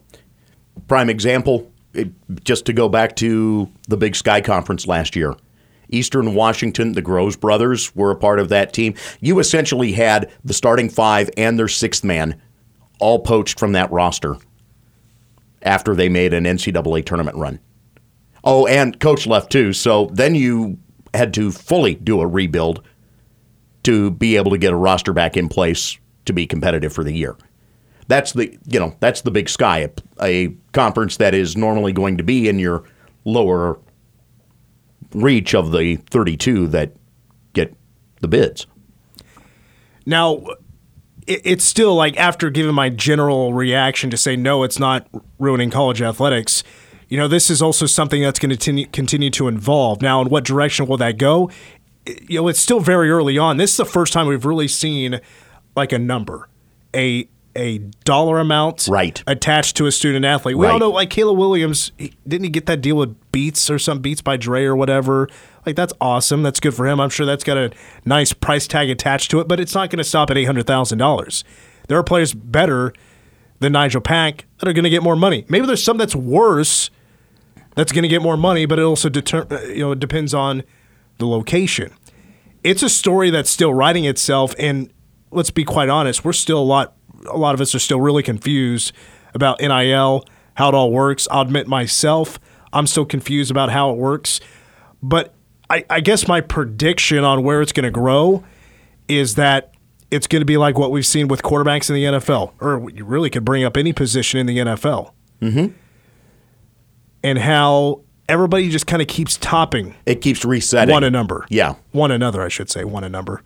Prime 0.88 1.11
example, 1.11 1.70
it, 1.94 2.11
just 2.44 2.66
to 2.66 2.72
go 2.72 2.88
back 2.88 3.16
to 3.16 3.70
the 3.88 3.96
Big 3.96 4.16
Sky 4.16 4.40
Conference 4.40 4.87
last 4.87 5.16
year. 5.16 5.35
Eastern 5.88 6.35
Washington, 6.35 6.92
the 6.92 7.02
Groves 7.02 7.37
brothers 7.37 7.94
were 7.94 8.11
a 8.11 8.16
part 8.16 8.40
of 8.40 8.48
that 8.48 8.72
team. 8.72 8.94
You 9.20 9.38
essentially 9.38 9.92
had 9.92 10.30
the 10.42 10.54
starting 10.54 10.88
five 10.88 11.28
and 11.37 11.58
their 11.58 11.68
sixth 11.68 12.02
man 12.02 12.40
all 12.98 13.18
poached 13.18 13.58
from 13.58 13.72
that 13.72 13.92
roster 13.92 14.37
after 15.61 15.94
they 15.94 16.08
made 16.08 16.32
an 16.32 16.44
NCAA 16.44 17.04
tournament 17.04 17.37
run. 17.37 17.61
Oh, 18.42 18.66
and 18.66 18.98
coach 18.98 19.26
left 19.26 19.52
too. 19.52 19.72
So 19.72 20.08
then 20.12 20.35
you 20.35 20.78
had 21.14 21.35
to 21.35 21.52
fully 21.52 21.94
do 21.94 22.20
a 22.20 22.26
rebuild 22.26 22.82
to 23.85 24.11
be 24.11 24.37
able 24.37 24.50
to 24.52 24.58
get 24.58 24.72
a 24.72 24.76
roster 24.76 25.12
back 25.12 25.37
in 25.37 25.48
place 25.48 25.98
to 26.24 26.32
be 26.32 26.46
competitive 26.46 26.92
for 26.92 27.04
the 27.04 27.12
year. 27.12 27.37
That's 28.12 28.33
the 28.33 28.59
you 28.66 28.79
know 28.79 28.94
that's 29.01 29.22
the 29.22 29.31
Big 29.31 29.48
Sky, 29.48 29.79
a, 29.79 29.90
a 30.20 30.48
conference 30.72 31.16
that 31.16 31.33
is 31.33 31.57
normally 31.57 31.94
going 31.94 32.18
to 32.18 32.22
be 32.22 32.46
in 32.46 32.59
your 32.59 32.85
lower 33.25 33.79
reach 35.14 35.55
of 35.55 35.72
the 35.72 35.96
32 35.96 36.66
that 36.68 36.92
get 37.55 37.75
the 38.20 38.29
bids. 38.29 38.66
Now, 40.05 40.44
it's 41.27 41.64
still 41.64 41.94
like 41.94 42.18
after 42.18 42.51
giving 42.51 42.75
my 42.75 42.90
general 42.90 43.55
reaction 43.55 44.11
to 44.11 44.18
say 44.18 44.37
no, 44.37 44.62
it's 44.62 44.79
not 44.79 45.09
ruining 45.38 45.70
college 45.70 46.03
athletics. 46.03 46.62
You 47.09 47.16
know, 47.16 47.29
this 47.29 47.48
is 47.48 47.62
also 47.62 47.87
something 47.87 48.20
that's 48.20 48.38
going 48.38 48.55
to 48.55 48.87
continue, 48.92 49.31
to 49.31 49.48
evolve. 49.48 50.03
Now, 50.03 50.20
in 50.20 50.29
what 50.29 50.44
direction 50.44 50.87
will 50.87 50.98
that 50.98 51.16
go? 51.16 51.51
You 52.05 52.40
know, 52.40 52.48
it's 52.48 52.61
still 52.61 52.81
very 52.81 53.11
early 53.11 53.38
on. 53.38 53.57
This 53.57 53.70
is 53.70 53.79
the 53.79 53.87
first 53.87 54.12
time 54.12 54.27
we've 54.27 54.44
really 54.44 54.68
seen 54.68 55.18
like 55.75 55.92
a 55.92 55.98
number, 55.98 56.51
a 56.94 57.27
a 57.57 57.79
dollar 58.05 58.38
amount 58.38 58.88
Right. 58.88 59.23
attached 59.27 59.77
to 59.77 59.87
a 59.87 59.93
student 59.93 60.25
athlete. 60.25 60.57
We 60.57 60.67
all 60.67 60.73
Right. 60.73 60.79
know 60.81 60.91
like 60.91 61.11
Caleb 61.11 61.38
Williams, 61.38 61.93
he, 61.99 62.12
didn't 62.27 62.45
he 62.45 62.51
get 62.51 62.67
that 62.67 62.81
deal 62.81 62.97
with 62.97 63.15
Beats 63.33 63.69
or 63.71 63.79
some 63.79 63.99
Beats 64.01 64.21
by 64.23 64.37
Dre 64.37 64.65
or 64.65 64.75
whatever? 64.75 65.29
Like 65.67 65.77
that's 65.77 65.93
awesome. 66.01 66.43
That's 66.43 66.61
good 66.61 66.75
for 66.75 66.87
him. 66.87 66.99
I'm 67.01 67.11
sure 67.11 67.27
that's 67.27 67.45
got 67.45 67.57
a 67.59 67.71
nice 68.05 68.33
price 68.33 68.67
tag 68.67 68.88
attached 68.91 69.31
to 69.33 69.41
it, 69.41 69.49
but 69.49 69.61
it's 69.61 69.75
not 69.75 69.91
going 69.91 69.99
to 69.99 70.05
stop 70.05 70.31
at 70.31 70.38
eight 70.38 70.45
hundred 70.45 70.67
thousand 70.67 70.99
dollars. 70.99 71.45
There 71.88 71.99
are 71.99 72.03
players 72.03 72.33
better 72.35 72.93
than 73.61 73.73
Nigel 73.73 74.01
Pack 74.01 74.47
that 74.59 74.69
are 74.69 74.73
going 74.73 74.85
to 74.85 74.91
get 74.91 75.03
more 75.03 75.15
money. 75.17 75.45
Maybe 75.49 75.67
there's 75.67 75.85
some 75.85 75.99
that's 75.99 76.17
worse 76.17 76.91
that's 77.75 77.93
going 77.93 78.03
to 78.03 78.09
get 78.09 78.23
more 78.23 78.37
money, 78.37 78.67
but 78.67 78.79
it 78.79 78.83
also 78.83 79.09
deter- 79.09 79.47
uh, 79.51 79.61
you 79.69 79.81
know 79.81 79.93
it 79.93 80.01
depends 80.01 80.33
on 80.35 80.62
the 81.19 81.27
location. 81.27 81.93
It's 82.65 82.83
a 82.83 82.88
story 82.88 83.31
that's 83.31 83.51
still 83.51 83.73
writing 83.75 84.05
itself, 84.05 84.55
and 84.59 84.91
let's 85.31 85.51
be 85.51 85.65
quite 85.65 85.88
honest, 85.88 86.25
we're 86.25 86.33
still 86.33 86.59
a 86.59 86.65
lot. 86.65 86.95
A 87.30 87.37
lot 87.37 87.54
of 87.54 87.61
us 87.61 87.74
are 87.74 87.78
still 87.78 88.00
really 88.00 88.22
confused 88.22 88.92
about 89.35 89.61
NIL, 89.61 90.24
how 90.54 90.68
it 90.68 90.74
all 90.74 90.90
works. 90.90 91.28
I'll 91.30 91.42
admit 91.42 91.66
myself, 91.66 92.38
I'm 92.72 92.87
still 92.87 93.04
confused 93.04 93.50
about 93.50 93.70
how 93.70 93.90
it 93.90 93.96
works, 93.96 94.40
but 95.02 95.35
I, 95.70 95.85
I 95.88 96.00
guess 96.00 96.28
my 96.28 96.40
prediction 96.40 97.24
on 97.24 97.42
where 97.42 97.62
it's 97.62 97.72
going 97.72 97.85
to 97.85 97.90
grow 97.90 98.44
is 99.08 99.37
that 99.37 99.72
it's 100.11 100.26
going 100.26 100.40
to 100.40 100.46
be 100.46 100.58
like 100.58 100.78
what 100.78 100.90
we've 100.90 101.06
seen 101.06 101.28
with 101.28 101.42
quarterbacks 101.42 101.88
in 101.88 101.96
the 101.96 102.04
NFL, 102.04 102.52
or 102.61 102.90
you 102.90 103.04
really 103.04 103.30
could 103.30 103.44
bring 103.44 103.64
up 103.64 103.76
any 103.78 103.92
position 103.94 104.38
in 104.40 104.46
the 104.46 104.58
NFL 104.58 105.12
mm-hmm. 105.40 105.72
and 107.24 107.38
how 107.38 108.02
everybody 108.28 108.68
just 108.68 108.87
kind 108.87 109.00
of 109.00 109.08
keeps 109.08 109.38
topping 109.38 109.94
It 110.04 110.16
keeps 110.20 110.44
resetting. 110.44 110.92
one 110.92 111.04
a 111.04 111.11
number. 111.11 111.46
Yeah. 111.48 111.76
One 111.92 112.11
another, 112.11 112.42
I 112.42 112.48
should 112.48 112.70
say, 112.70 112.85
one 112.85 113.04
a 113.04 113.08
number. 113.08 113.42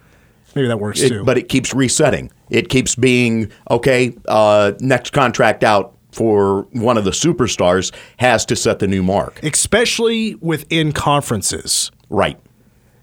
Maybe 0.56 0.66
that 0.68 0.80
works 0.80 1.00
It- 1.02 1.10
too. 1.10 1.22
but 1.24 1.38
it 1.38 1.48
keeps 1.48 1.72
resetting. 1.74 2.30
It 2.50 2.68
keeps 2.70 2.94
being 2.96 3.52
okay. 3.70 4.16
Uh, 4.26 4.72
next 4.80 5.10
contract 5.12 5.62
out 5.62 5.92
for 6.10 6.62
one 6.72 6.96
of 6.96 7.04
the 7.04 7.10
superstars 7.10 7.92
has 8.16 8.44
to 8.46 8.56
set 8.56 8.78
the 8.78 8.86
new 8.88 9.02
mark. 9.02 9.38
Especially 9.44 10.34
within 10.36 10.92
conferences. 10.92 11.90
Right. 12.08 12.38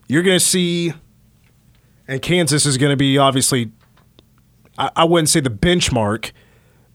You're 0.08 0.24
going 0.24 0.40
to 0.40 0.44
see, 0.46 0.94
and 2.08 2.22
Kansas 2.22 2.66
is 2.66 2.78
going 2.78 2.90
to 2.90 2.98
be 2.98 3.18
obviously, 3.20 3.72
I, 4.80 4.90
I 4.96 5.04
wouldn't 5.04 5.30
say 5.30 5.40
the 5.42 5.50
benchmark, 5.52 6.32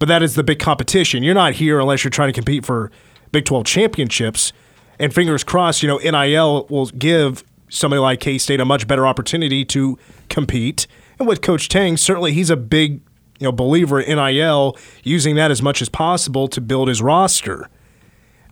but 0.01 0.09
that 0.09 0.23
is 0.23 0.35
the 0.35 0.43
big 0.43 0.59
competition. 0.59 1.23
You're 1.23 1.35
not 1.35 1.55
here 1.55 1.79
unless 1.79 2.03
you're 2.03 2.11
trying 2.11 2.31
to 2.31 2.33
compete 2.33 2.67
for 2.67 2.91
Big 3.31 3.45
12 3.45 3.65
championships. 3.65 4.53
And 4.99 5.15
fingers 5.15 5.45
crossed, 5.45 5.83
you 5.85 5.89
know, 5.89 5.99
NIL 5.99 6.67
will 6.69 6.87
give 6.87 7.45
somebody 7.69 8.01
like 8.01 8.21
K 8.21 8.39
State 8.39 8.61
a 8.61 8.65
much 8.65 8.87
better 8.87 9.07
opportunity 9.07 9.65
to 9.67 9.99
compete. 10.29 10.87
And 11.19 11.27
with 11.27 11.43
Coach 11.43 11.69
Tang, 11.69 11.97
certainly 11.97 12.33
he's 12.33 12.51
a 12.51 12.57
big 12.57 13.01
you 13.39 13.45
know 13.45 13.53
believer 13.53 14.01
in 14.01 14.17
NIL, 14.17 14.77
using 15.03 15.37
that 15.37 15.51
as 15.51 15.63
much 15.63 15.83
as 15.83 15.89
possible 15.89 16.49
to 16.49 16.61
build 16.61 16.89
his 16.89 17.03
roster. 17.03 17.69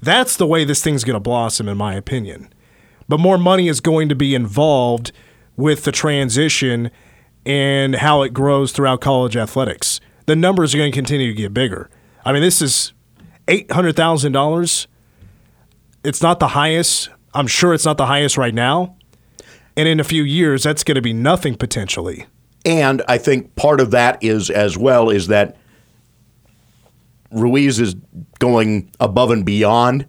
That's 0.01 0.37
the 0.37 0.47
way 0.47 0.65
this 0.65 0.83
thing's 0.83 1.05
going 1.05 1.15
to 1.15 1.21
blossom, 1.21 1.69
in 1.69 1.77
my 1.77 1.95
opinion. 1.95 2.53
But 3.09 3.21
more 3.21 3.39
money 3.39 3.69
is 3.69 3.81
going 3.81 4.09
to 4.09 4.15
be 4.15 4.35
involved 4.35 5.13
with 5.57 5.85
the 5.85 5.93
transition 5.93 6.91
and 7.45 7.97
how 7.97 8.23
it 8.23 8.35
grows 8.35 8.73
throughout 8.73 9.01
college 9.01 9.37
athletics. 9.37 10.01
The 10.27 10.37
numbers 10.37 10.75
are 10.75 10.79
going 10.79 10.91
to 10.91 10.97
continue 10.97 11.29
to 11.29 11.35
get 11.35 11.55
bigger. 11.55 11.89
I 12.25 12.33
mean, 12.33 12.43
this 12.43 12.61
is 12.61 12.93
eight 13.49 13.71
hundred 13.71 13.97
thousand 13.97 14.33
dollars. 14.33 14.89
It's 16.05 16.23
not 16.23 16.41
the 16.41 16.49
highest. 16.49 17.09
I'm 17.33 17.47
sure 17.47 17.75
it's 17.75 17.85
not 17.85 17.97
the 17.97 18.07
highest 18.07 18.37
right 18.37 18.55
now. 18.55 18.97
And 19.77 19.89
in 19.89 20.01
a 20.01 20.05
few 20.05 20.23
years, 20.23 20.63
that's 20.63 20.83
going 20.83 20.95
to 20.95 21.03
be 21.03 21.13
nothing 21.13 21.55
potentially. 21.55 22.27
And 22.65 23.03
I 23.07 23.19
think 23.19 23.55
part 23.57 23.81
of 23.81 23.91
that 23.93 24.23
is 24.23 24.51
as 24.51 24.77
well 24.77 25.11
is 25.11 25.29
that 25.29 25.57
Ruiz 27.31 27.79
is 27.79 27.95
going 28.39 28.91
above 28.99 29.31
and 29.31 29.45
beyond 29.45 30.07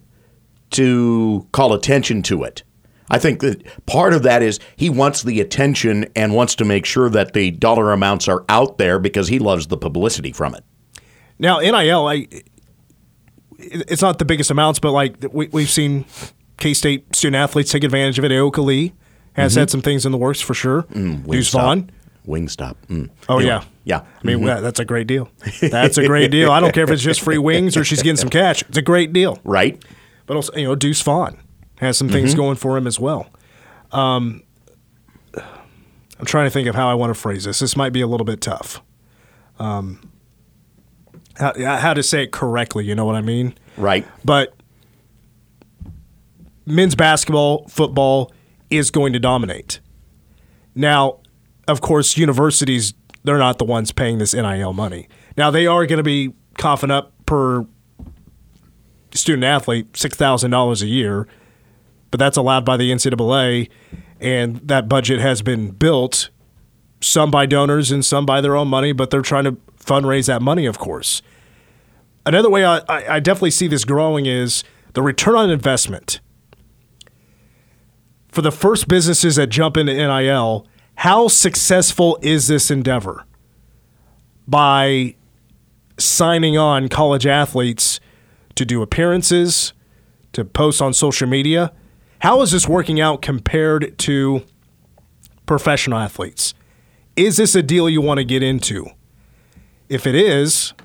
to 0.71 1.47
call 1.51 1.73
attention 1.73 2.23
to 2.23 2.43
it. 2.43 2.63
I 3.09 3.19
think 3.19 3.39
that 3.41 3.85
part 3.85 4.13
of 4.13 4.23
that 4.23 4.41
is 4.41 4.59
he 4.75 4.89
wants 4.89 5.23
the 5.23 5.39
attention 5.39 6.07
and 6.15 6.33
wants 6.33 6.55
to 6.55 6.65
make 6.65 6.85
sure 6.85 7.09
that 7.09 7.33
the 7.33 7.51
dollar 7.51 7.91
amounts 7.91 8.27
are 8.27 8.43
out 8.49 8.77
there 8.77 8.99
because 8.99 9.27
he 9.29 9.39
loves 9.39 9.67
the 9.67 9.77
publicity 9.77 10.31
from 10.31 10.55
it. 10.55 10.63
Now, 11.39 11.59
NIL, 11.59 12.07
I, 12.07 12.27
it's 13.59 14.01
not 14.01 14.19
the 14.19 14.25
biggest 14.25 14.51
amounts, 14.51 14.79
but 14.79 14.91
like 14.91 15.15
we, 15.31 15.47
we've 15.47 15.69
seen 15.69 16.05
K 16.57 16.73
State 16.73 17.15
student 17.15 17.35
athletes 17.35 17.71
take 17.71 17.83
advantage 17.83 18.19
of 18.19 18.25
it. 18.25 18.31
Ayoka 18.31 18.63
Lee 18.63 18.93
has 19.37 19.55
had 19.55 19.69
some 19.69 19.81
things 19.81 20.05
in 20.05 20.11
the 20.11 20.17
works 20.17 20.41
for 20.41 20.53
sure. 20.53 20.81
Deuce 20.91 21.51
Vaughn. 21.51 21.89
Wingstop. 22.27 22.75
Mm. 22.89 23.09
Oh, 23.29 23.37
Anyway, 23.37 23.47
yeah. 23.47 23.63
Yeah. 23.85 23.99
I 23.99 24.27
mean, 24.27 24.41
yeah, 24.41 24.59
that's 24.59 24.79
a 24.81 24.85
great 24.85 25.07
deal. 25.07 25.29
That's 25.61 25.97
a 25.97 26.05
great 26.05 26.29
deal. 26.29 26.51
I 26.51 26.59
don't 26.59 26.73
care 26.73 26.83
if 26.83 26.89
it's 26.89 27.01
just 27.01 27.21
free 27.21 27.37
wings 27.37 27.77
or 27.77 27.85
she's 27.85 28.01
getting 28.03 28.17
some 28.17 28.29
cash. 28.29 28.61
It's 28.63 28.77
a 28.77 28.81
great 28.81 29.13
deal. 29.13 29.39
Right? 29.45 29.81
But 30.25 30.35
also, 30.35 30.53
you 30.57 30.65
know, 30.65 30.75
Deuce 30.75 31.01
Vaughn 31.01 31.37
has 31.77 31.97
some 31.97 32.09
things 32.09 32.35
going 32.35 32.57
for 32.57 32.75
him 32.75 32.85
as 32.85 32.99
well. 32.99 33.27
Um, 33.93 34.43
I'm 36.19 36.25
trying 36.25 36.47
to 36.47 36.49
think 36.49 36.67
of 36.67 36.75
how 36.75 36.89
I 36.89 36.95
want 36.95 37.13
to 37.13 37.19
phrase 37.19 37.45
this. 37.45 37.59
This 37.59 37.77
might 37.77 37.93
be 37.93 38.01
a 38.01 38.07
little 38.07 38.25
bit 38.25 38.41
tough. 38.41 38.81
Um, 39.57 40.11
how, 41.37 41.53
how 41.77 41.93
to 41.93 42.03
say 42.03 42.23
it 42.23 42.31
correctly, 42.33 42.83
you 42.83 42.93
know 42.95 43.05
what 43.05 43.15
I 43.15 43.21
mean? 43.21 43.53
Right. 43.77 44.05
But 44.25 44.53
men's 46.65 46.95
basketball, 46.95 47.67
football 47.69 48.33
is 48.69 48.91
going 48.91 49.13
to 49.13 49.19
dominate. 49.19 49.79
Now, 50.75 51.19
of 51.67 51.81
course, 51.81 52.17
universities, 52.17 52.93
they're 53.23 53.37
not 53.37 53.57
the 53.57 53.65
ones 53.65 53.91
paying 53.91 54.17
this 54.19 54.33
NIL 54.33 54.73
money. 54.73 55.07
Now, 55.35 55.51
they 55.51 55.67
are 55.67 55.85
going 55.85 55.97
to 55.97 56.03
be 56.03 56.33
coughing 56.57 56.91
up 56.91 57.13
per 57.25 57.65
student 59.13 59.43
athlete 59.43 59.93
$6,000 59.93 60.81
a 60.81 60.85
year, 60.85 61.27
but 62.11 62.19
that's 62.19 62.37
allowed 62.37 62.65
by 62.65 62.77
the 62.77 62.91
NCAA, 62.91 63.69
and 64.19 64.57
that 64.67 64.87
budget 64.87 65.19
has 65.19 65.41
been 65.41 65.71
built, 65.71 66.29
some 67.01 67.31
by 67.31 67.45
donors 67.45 67.91
and 67.91 68.05
some 68.05 68.25
by 68.25 68.41
their 68.41 68.55
own 68.55 68.67
money, 68.67 68.91
but 68.91 69.09
they're 69.09 69.21
trying 69.21 69.43
to 69.43 69.57
fundraise 69.79 70.27
that 70.27 70.41
money, 70.41 70.65
of 70.65 70.77
course. 70.79 71.21
Another 72.25 72.49
way 72.49 72.65
I, 72.65 72.81
I 72.89 73.19
definitely 73.19 73.51
see 73.51 73.67
this 73.67 73.85
growing 73.85 74.25
is 74.25 74.63
the 74.93 75.01
return 75.01 75.35
on 75.35 75.49
investment. 75.49 76.19
For 78.37 78.43
the 78.43 78.51
first 78.51 78.87
businesses 78.87 79.37
that 79.37 79.47
jump 79.47 79.77
into 79.77 79.91
NIL, 79.91 80.67
how 80.93 81.27
successful 81.27 82.19
is 82.21 82.47
this 82.47 82.69
endeavor? 82.69 83.25
By 84.47 85.15
signing 85.97 86.55
on 86.55 86.87
college 86.87 87.25
athletes 87.25 87.99
to 88.53 88.63
do 88.63 88.83
appearances, 88.83 89.73
to 90.33 90.45
post 90.45 90.83
on 90.83 90.93
social 90.93 91.27
media. 91.27 91.73
How 92.19 92.39
is 92.41 92.51
this 92.51 92.67
working 92.67 93.01
out 93.01 93.23
compared 93.23 93.97
to 93.97 94.43
professional 95.47 95.97
athletes? 95.97 96.53
Is 97.15 97.37
this 97.37 97.55
a 97.55 97.63
deal 97.63 97.89
you 97.89 98.01
want 98.01 98.19
to 98.19 98.23
get 98.23 98.43
into? 98.43 98.85
If 99.89 100.05
it 100.05 100.13
is, 100.13 100.75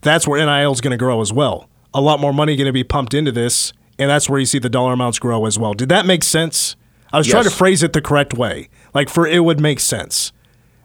that's 0.00 0.26
where 0.26 0.42
NIL 0.42 0.72
is 0.72 0.80
going 0.80 0.92
to 0.92 0.96
grow 0.96 1.20
as 1.20 1.34
well. 1.34 1.68
A 1.92 2.00
lot 2.00 2.18
more 2.18 2.32
money 2.32 2.56
going 2.56 2.64
to 2.64 2.72
be 2.72 2.82
pumped 2.82 3.12
into 3.12 3.30
this, 3.30 3.74
and 3.98 4.08
that's 4.10 4.28
where 4.28 4.38
you 4.40 4.46
see 4.46 4.58
the 4.58 4.68
dollar 4.70 4.92
amounts 4.92 5.18
grow 5.18 5.46
as 5.46 5.58
well. 5.58 5.74
Did 5.74 5.88
that 5.90 6.06
make 6.06 6.22
sense? 6.24 6.76
I 7.12 7.18
was 7.18 7.26
trying 7.26 7.44
to 7.44 7.50
phrase 7.50 7.82
it 7.82 7.92
the 7.94 8.02
correct 8.02 8.34
way, 8.34 8.68
like 8.94 9.08
for 9.08 9.26
it 9.26 9.40
would 9.44 9.60
make 9.60 9.80
sense. 9.80 10.32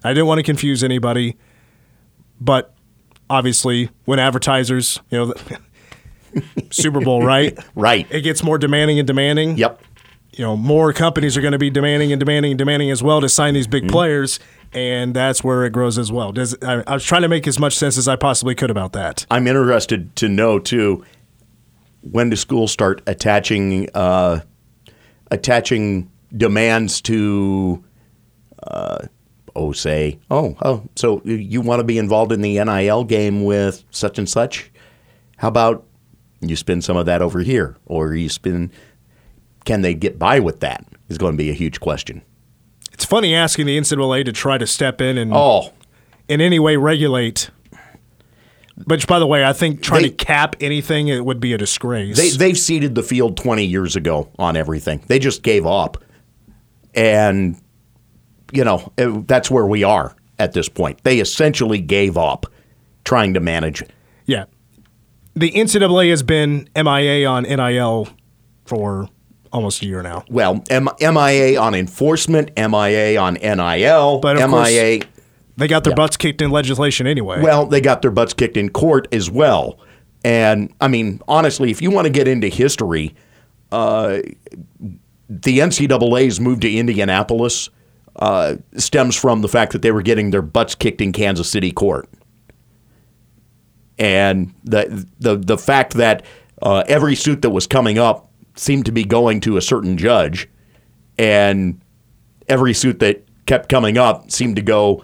I 0.03 0.09
didn't 0.13 0.27
want 0.27 0.39
to 0.39 0.43
confuse 0.43 0.83
anybody, 0.83 1.35
but 2.39 2.73
obviously, 3.29 3.89
when 4.05 4.19
advertisers, 4.19 4.99
you 5.09 5.17
know, 5.25 5.33
Super 6.71 6.99
Bowl, 7.01 7.23
right? 7.23 7.57
Right. 7.75 8.07
It 8.09 8.21
gets 8.21 8.43
more 8.43 8.57
demanding 8.57 8.99
and 8.99 9.07
demanding 9.07 9.57
Yep. 9.57 9.81
you 10.31 10.43
know, 10.43 10.55
more 10.57 10.91
companies 10.93 11.37
are 11.37 11.41
going 11.41 11.51
to 11.51 11.59
be 11.59 11.69
demanding 11.69 12.11
and 12.11 12.19
demanding 12.19 12.51
and 12.53 12.57
demanding 12.57 12.89
as 12.89 13.03
well 13.03 13.21
to 13.21 13.29
sign 13.29 13.53
these 13.53 13.67
Mm-hmm. 13.67 13.87
big 13.87 13.91
players, 13.91 14.39
and 14.73 15.13
that's 15.15 15.43
where 15.43 15.63
it 15.65 15.71
grows 15.71 15.97
as 15.97 16.11
well. 16.11 16.31
Does 16.31 16.55
I, 16.63 16.83
I 16.87 16.93
was 16.93 17.03
trying 17.05 17.21
to 17.21 17.27
make 17.29 17.47
as 17.47 17.59
much 17.59 17.75
sense 17.77 17.97
as 17.97 18.07
I 18.07 18.15
possibly 18.15 18.55
could 18.55 18.71
about 18.71 18.93
that. 18.93 19.25
I'm 19.29 19.45
interested 19.47 20.15
to 20.17 20.27
know 20.29 20.57
too 20.59 21.05
when 22.03 22.29
do 22.29 22.35
schools 22.35 22.71
start 22.71 23.01
attaching 23.07 23.89
uh, 23.93 24.41
attaching 25.31 26.11
demands 26.35 27.01
to 27.01 27.83
uh, 28.67 28.99
oh 29.55 29.71
say 29.71 30.19
oh 30.31 30.55
oh 30.63 30.83
so 30.95 31.21
you 31.25 31.61
want 31.61 31.79
to 31.79 31.83
be 31.83 31.97
involved 31.97 32.31
in 32.31 32.41
the 32.41 32.63
NIL 32.63 33.03
game 33.03 33.43
with 33.43 33.83
such 33.91 34.17
and 34.17 34.29
such 34.29 34.71
how 35.37 35.47
about 35.47 35.85
you 36.41 36.55
spend 36.55 36.83
some 36.83 36.97
of 36.97 37.05
that 37.05 37.21
over 37.21 37.39
here 37.39 37.77
or 37.85 38.13
you 38.15 38.29
spend 38.29 38.71
can 39.65 39.81
they 39.81 39.93
get 39.93 40.19
by 40.19 40.39
with 40.39 40.59
that 40.59 40.85
is 41.07 41.17
going 41.17 41.33
to 41.33 41.37
be 41.37 41.49
a 41.49 41.53
huge 41.53 41.79
question 41.79 42.21
It's 42.91 43.05
funny 43.05 43.33
asking 43.33 43.65
the 43.65 43.77
NCAA 43.77 44.25
to 44.25 44.31
try 44.31 44.57
to 44.57 44.67
step 44.67 44.99
in 45.01 45.17
and 45.17 45.31
oh 45.33 45.71
in 46.27 46.41
any 46.41 46.59
way 46.59 46.75
regulate. 46.77 47.49
Which, 48.85 49.07
by 49.07 49.19
the 49.19 49.27
way, 49.27 49.43
I 49.45 49.53
think 49.53 49.81
trying 49.81 50.03
They- 50.03 50.09
to 50.09 50.15
cap 50.15 50.55
anything 50.61 51.07
it 51.07 51.23
would 51.25 51.39
be 51.39 51.53
a 51.53 51.57
disgrace. 51.57 52.17
They 52.17 52.29
they've 52.29 52.57
ceded 52.57 52.95
the 52.95 53.03
field 53.03 53.37
20 53.37 53.63
years 53.65 53.95
ago 53.95 54.29
on 54.39 54.55
everything. 54.57 55.01
They 55.07 55.19
just 55.19 55.43
gave 55.43 55.65
up, 55.65 56.03
and 56.95 57.55
you 58.51 58.63
know 58.63 58.91
it- 58.97 59.27
that's 59.27 59.49
where 59.49 59.65
we 59.65 59.83
are 59.83 60.15
at 60.39 60.53
this 60.53 60.69
point. 60.69 61.03
They 61.03 61.19
essentially 61.19 61.79
gave 61.79 62.17
up 62.17 62.45
trying 63.05 63.33
to 63.33 63.39
manage 63.39 63.81
it. 63.81 63.91
yeah, 64.25 64.45
the 65.35 65.51
NCAA 65.51 66.09
has 66.09 66.23
been 66.23 66.67
MIA 66.75 67.25
on 67.25 67.43
NIL 67.43 68.07
for 68.65 69.07
almost 69.51 69.81
a 69.81 69.85
year 69.85 70.01
now. 70.01 70.23
Well, 70.29 70.63
M- 70.69 70.89
MIA 70.99 71.57
on 71.59 71.75
enforcement, 71.75 72.51
MIA 72.57 73.17
on 73.17 73.35
NIL, 73.35 74.19
But 74.19 74.37
of 74.37 74.49
course- 74.49 74.69
MIA. 74.69 75.01
They 75.57 75.67
got 75.67 75.83
their 75.83 75.91
Yeah. 75.91 75.95
butts 75.95 76.17
kicked 76.17 76.41
in 76.41 76.49
legislation 76.51 77.05
anyway. 77.07 77.41
Well, 77.41 77.65
they 77.67 77.79
got 77.81 78.01
their 78.01 78.11
butts 78.11 78.33
kicked 78.33 78.57
in 78.57 78.69
court 78.69 79.07
as 79.11 79.29
well. 79.29 79.77
And 80.25 80.73
I 80.81 80.87
mean, 80.87 81.21
honestly, 81.27 81.69
if 81.69 81.81
you 81.81 81.91
want 81.91 82.05
to 82.05 82.09
get 82.11 82.27
into 82.27 82.47
history, 82.47 83.13
uh, 83.71 84.19
the 85.29 85.59
NCAA's 85.59 86.39
move 86.39 86.59
to 86.61 86.71
Indianapolis 86.71 87.69
uh, 88.17 88.55
stems 88.77 89.15
from 89.15 89.41
the 89.41 89.47
fact 89.47 89.71
that 89.73 89.81
they 89.81 89.91
were 89.91 90.01
getting 90.01 90.31
their 90.31 90.41
butts 90.43 90.75
kicked 90.75 91.01
in 91.01 91.11
Kansas 91.11 91.49
City 91.49 91.71
court, 91.71 92.07
and 93.97 94.53
the 94.63 95.05
the 95.19 95.35
the 95.37 95.57
fact 95.57 95.93
that 95.93 96.23
uh, 96.61 96.83
every 96.87 97.15
suit 97.15 97.41
that 97.41 97.49
was 97.49 97.67
coming 97.67 97.97
up 97.97 98.29
seemed 98.55 98.85
to 98.85 98.91
be 98.91 99.03
going 99.03 99.39
to 99.41 99.57
a 99.57 99.61
certain 99.61 99.97
judge, 99.97 100.47
and 101.17 101.79
every 102.47 102.73
suit 102.73 102.99
that 102.99 103.23
kept 103.45 103.67
coming 103.69 103.97
up 103.97 104.29
seemed 104.31 104.55
to 104.55 104.61
go 104.61 105.03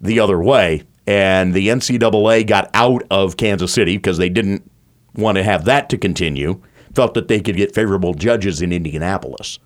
the 0.00 0.20
other 0.20 0.40
way. 0.40 0.82
And 1.06 1.54
the 1.54 1.68
NCAA 1.68 2.46
got 2.46 2.70
out 2.74 3.02
of 3.10 3.36
Kansas 3.36 3.72
City 3.72 3.96
because 3.96 4.18
they 4.18 4.28
didn't 4.28 4.70
want 5.14 5.36
to 5.36 5.42
have 5.42 5.64
that 5.64 5.88
to 5.90 5.98
continue, 5.98 6.60
felt 6.94 7.14
that 7.14 7.28
they 7.28 7.40
could 7.40 7.56
get 7.56 7.74
favorable 7.74 8.14
judges 8.14 8.60
in 8.60 8.72
Indianapolis. 8.72 9.58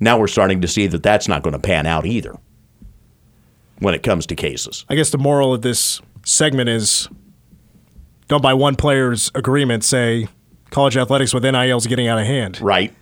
Now 0.00 0.18
we're 0.18 0.26
starting 0.26 0.60
to 0.60 0.68
see 0.68 0.86
that 0.86 1.02
that's 1.02 1.28
not 1.28 1.42
going 1.42 1.54
to 1.54 1.58
pan 1.58 1.86
out 1.86 2.04
either 2.04 2.36
when 3.78 3.94
it 3.94 4.02
comes 4.02 4.26
to 4.26 4.34
cases. 4.34 4.84
I 4.88 4.94
guess 4.94 5.10
the 5.10 5.18
moral 5.18 5.54
of 5.54 5.62
this 5.62 6.00
segment 6.24 6.68
is 6.68 7.08
don't 8.28 8.42
by 8.42 8.54
one 8.54 8.76
player's 8.76 9.30
agreement 9.34 9.84
say 9.84 10.28
college 10.70 10.96
athletics 10.96 11.32
with 11.32 11.44
NIL 11.44 11.78
is 11.78 11.86
getting 11.86 12.08
out 12.08 12.18
of 12.18 12.26
hand. 12.26 12.60
Right. 12.60 12.94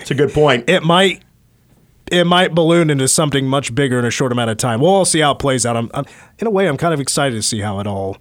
It's 0.00 0.10
a 0.10 0.14
good 0.14 0.32
point. 0.32 0.68
It 0.68 0.82
might 0.82 1.22
it 2.10 2.24
might 2.24 2.54
balloon 2.54 2.90
into 2.90 3.08
something 3.08 3.46
much 3.46 3.74
bigger 3.74 3.98
in 3.98 4.04
a 4.04 4.10
short 4.10 4.32
amount 4.32 4.50
of 4.50 4.56
time. 4.56 4.80
We'll 4.80 4.90
all 4.90 5.04
see 5.04 5.20
how 5.20 5.32
it 5.32 5.38
plays 5.38 5.64
out. 5.64 5.76
I'm, 5.76 5.90
I'm 5.94 6.04
in 6.38 6.46
a 6.46 6.50
way 6.50 6.68
I'm 6.68 6.76
kind 6.76 6.92
of 6.92 7.00
excited 7.00 7.36
to 7.36 7.42
see 7.42 7.60
how 7.60 7.80
it 7.80 7.86
all 7.86 8.16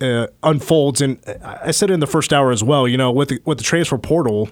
uh, 0.00 0.26
unfolds. 0.42 1.00
And 1.00 1.18
I 1.42 1.70
said 1.70 1.90
in 1.90 2.00
the 2.00 2.06
first 2.06 2.32
hour 2.32 2.50
as 2.50 2.64
well. 2.64 2.88
You 2.88 2.96
know, 2.96 3.10
with 3.10 3.28
the, 3.28 3.40
with 3.44 3.58
the 3.58 3.64
transfer 3.64 3.98
portal, 3.98 4.48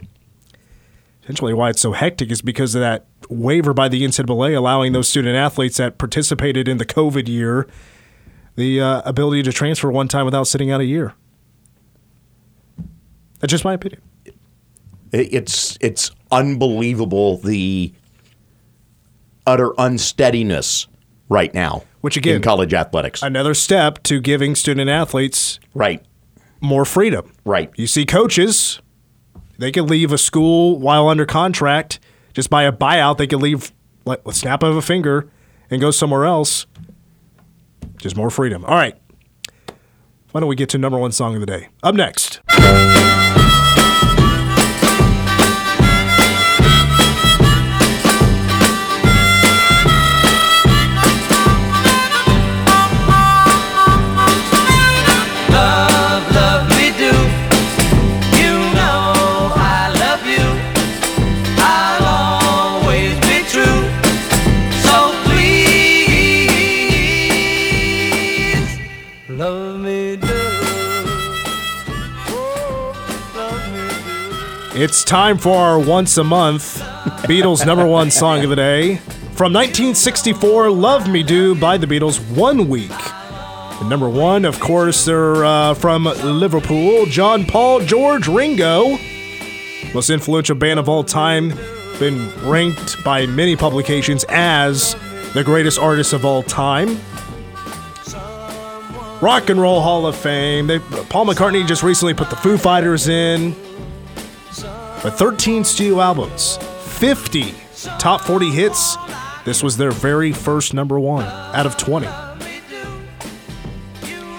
essentially 1.22 1.52
why 1.54 1.70
it's 1.70 1.80
so 1.80 1.92
hectic 1.92 2.30
is 2.30 2.42
because 2.42 2.74
of 2.74 2.80
that 2.80 3.06
waiver 3.28 3.72
by 3.74 3.88
the 3.88 4.02
NCAA 4.02 4.56
allowing 4.56 4.92
those 4.92 5.08
student 5.08 5.36
athletes 5.36 5.78
that 5.78 5.98
participated 5.98 6.68
in 6.68 6.78
the 6.78 6.86
COVID 6.86 7.28
year 7.28 7.66
the 8.54 8.80
uh, 8.80 9.02
ability 9.04 9.42
to 9.42 9.52
transfer 9.52 9.90
one 9.90 10.08
time 10.08 10.24
without 10.26 10.46
sitting 10.46 10.70
out 10.70 10.80
a 10.80 10.84
year. 10.84 11.14
That's 13.40 13.50
just 13.50 13.64
my 13.64 13.72
opinion. 13.74 14.02
It's 15.10 15.76
it's 15.80 16.10
unbelievable 16.30 17.38
the 17.38 17.92
utter 19.46 19.72
unsteadiness 19.78 20.86
right 21.28 21.52
now 21.54 21.84
Which 22.00 22.16
again- 22.16 22.36
in 22.36 22.42
college 22.42 22.74
athletics. 22.74 23.22
Another 23.22 23.54
step 23.54 24.02
to 24.04 24.20
giving 24.20 24.54
student 24.54 24.88
athletes 24.90 25.58
right. 25.74 26.04
more 26.60 26.84
freedom. 26.84 27.32
Right. 27.44 27.70
You 27.76 27.86
see 27.86 28.04
coaches, 28.06 28.80
they 29.58 29.72
can 29.72 29.86
leave 29.86 30.12
a 30.12 30.18
school 30.18 30.78
while 30.78 31.08
under 31.08 31.26
contract 31.26 31.98
just 32.34 32.50
by 32.50 32.62
a 32.64 32.72
buyout. 32.72 33.18
They 33.18 33.26
can 33.26 33.40
leave 33.40 33.72
like 34.04 34.20
a 34.26 34.32
snap 34.32 34.62
of 34.62 34.76
a 34.76 34.82
finger 34.82 35.28
and 35.70 35.80
go 35.80 35.90
somewhere 35.90 36.24
else. 36.24 36.66
Just 37.96 38.16
more 38.16 38.30
freedom. 38.30 38.64
All 38.64 38.74
right. 38.74 38.96
Why 40.32 40.40
don't 40.40 40.48
we 40.48 40.56
get 40.56 40.68
to 40.70 40.78
number 40.78 40.98
one 40.98 41.12
song 41.12 41.34
of 41.34 41.40
the 41.40 41.46
day? 41.46 41.68
Up 41.82 41.94
next. 41.94 42.40
It's 74.82 75.04
time 75.04 75.38
for 75.38 75.56
our 75.56 75.78
once 75.78 76.18
a 76.18 76.24
month 76.24 76.80
Beatles 77.28 77.64
number 77.64 77.86
one 77.86 78.10
song 78.10 78.42
of 78.42 78.50
the 78.50 78.56
day. 78.56 78.96
From 79.36 79.52
1964, 79.52 80.72
Love 80.72 81.08
Me 81.08 81.22
Do 81.22 81.54
by 81.54 81.76
the 81.76 81.86
Beatles, 81.86 82.18
one 82.36 82.68
week. 82.68 82.90
And 82.90 83.88
number 83.88 84.08
one, 84.08 84.44
of 84.44 84.58
course, 84.58 85.04
they're 85.04 85.44
uh, 85.44 85.74
from 85.74 86.06
Liverpool. 86.06 87.06
John 87.06 87.44
Paul, 87.44 87.82
George 87.82 88.26
Ringo, 88.26 88.98
most 89.94 90.10
influential 90.10 90.56
band 90.56 90.80
of 90.80 90.88
all 90.88 91.04
time, 91.04 91.50
been 92.00 92.28
ranked 92.40 93.04
by 93.04 93.24
many 93.26 93.54
publications 93.54 94.24
as 94.30 94.96
the 95.32 95.44
greatest 95.44 95.78
artist 95.78 96.12
of 96.12 96.24
all 96.24 96.42
time. 96.42 96.98
Rock 99.20 99.48
and 99.48 99.60
Roll 99.60 99.80
Hall 99.80 100.08
of 100.08 100.16
Fame. 100.16 100.66
They, 100.66 100.80
Paul 100.80 101.26
McCartney 101.26 101.64
just 101.68 101.84
recently 101.84 102.14
put 102.14 102.30
the 102.30 102.36
Foo 102.36 102.58
Fighters 102.58 103.06
in. 103.06 103.54
But 105.02 105.14
13 105.18 105.64
studio 105.64 106.00
albums, 106.00 106.58
50 106.84 107.54
top 107.98 108.20
40 108.20 108.50
hits. 108.50 108.96
This 109.44 109.62
was 109.62 109.76
their 109.76 109.90
very 109.90 110.32
first 110.32 110.74
number 110.74 111.00
one 111.00 111.24
out 111.24 111.66
of 111.66 111.76
20. 111.76 112.06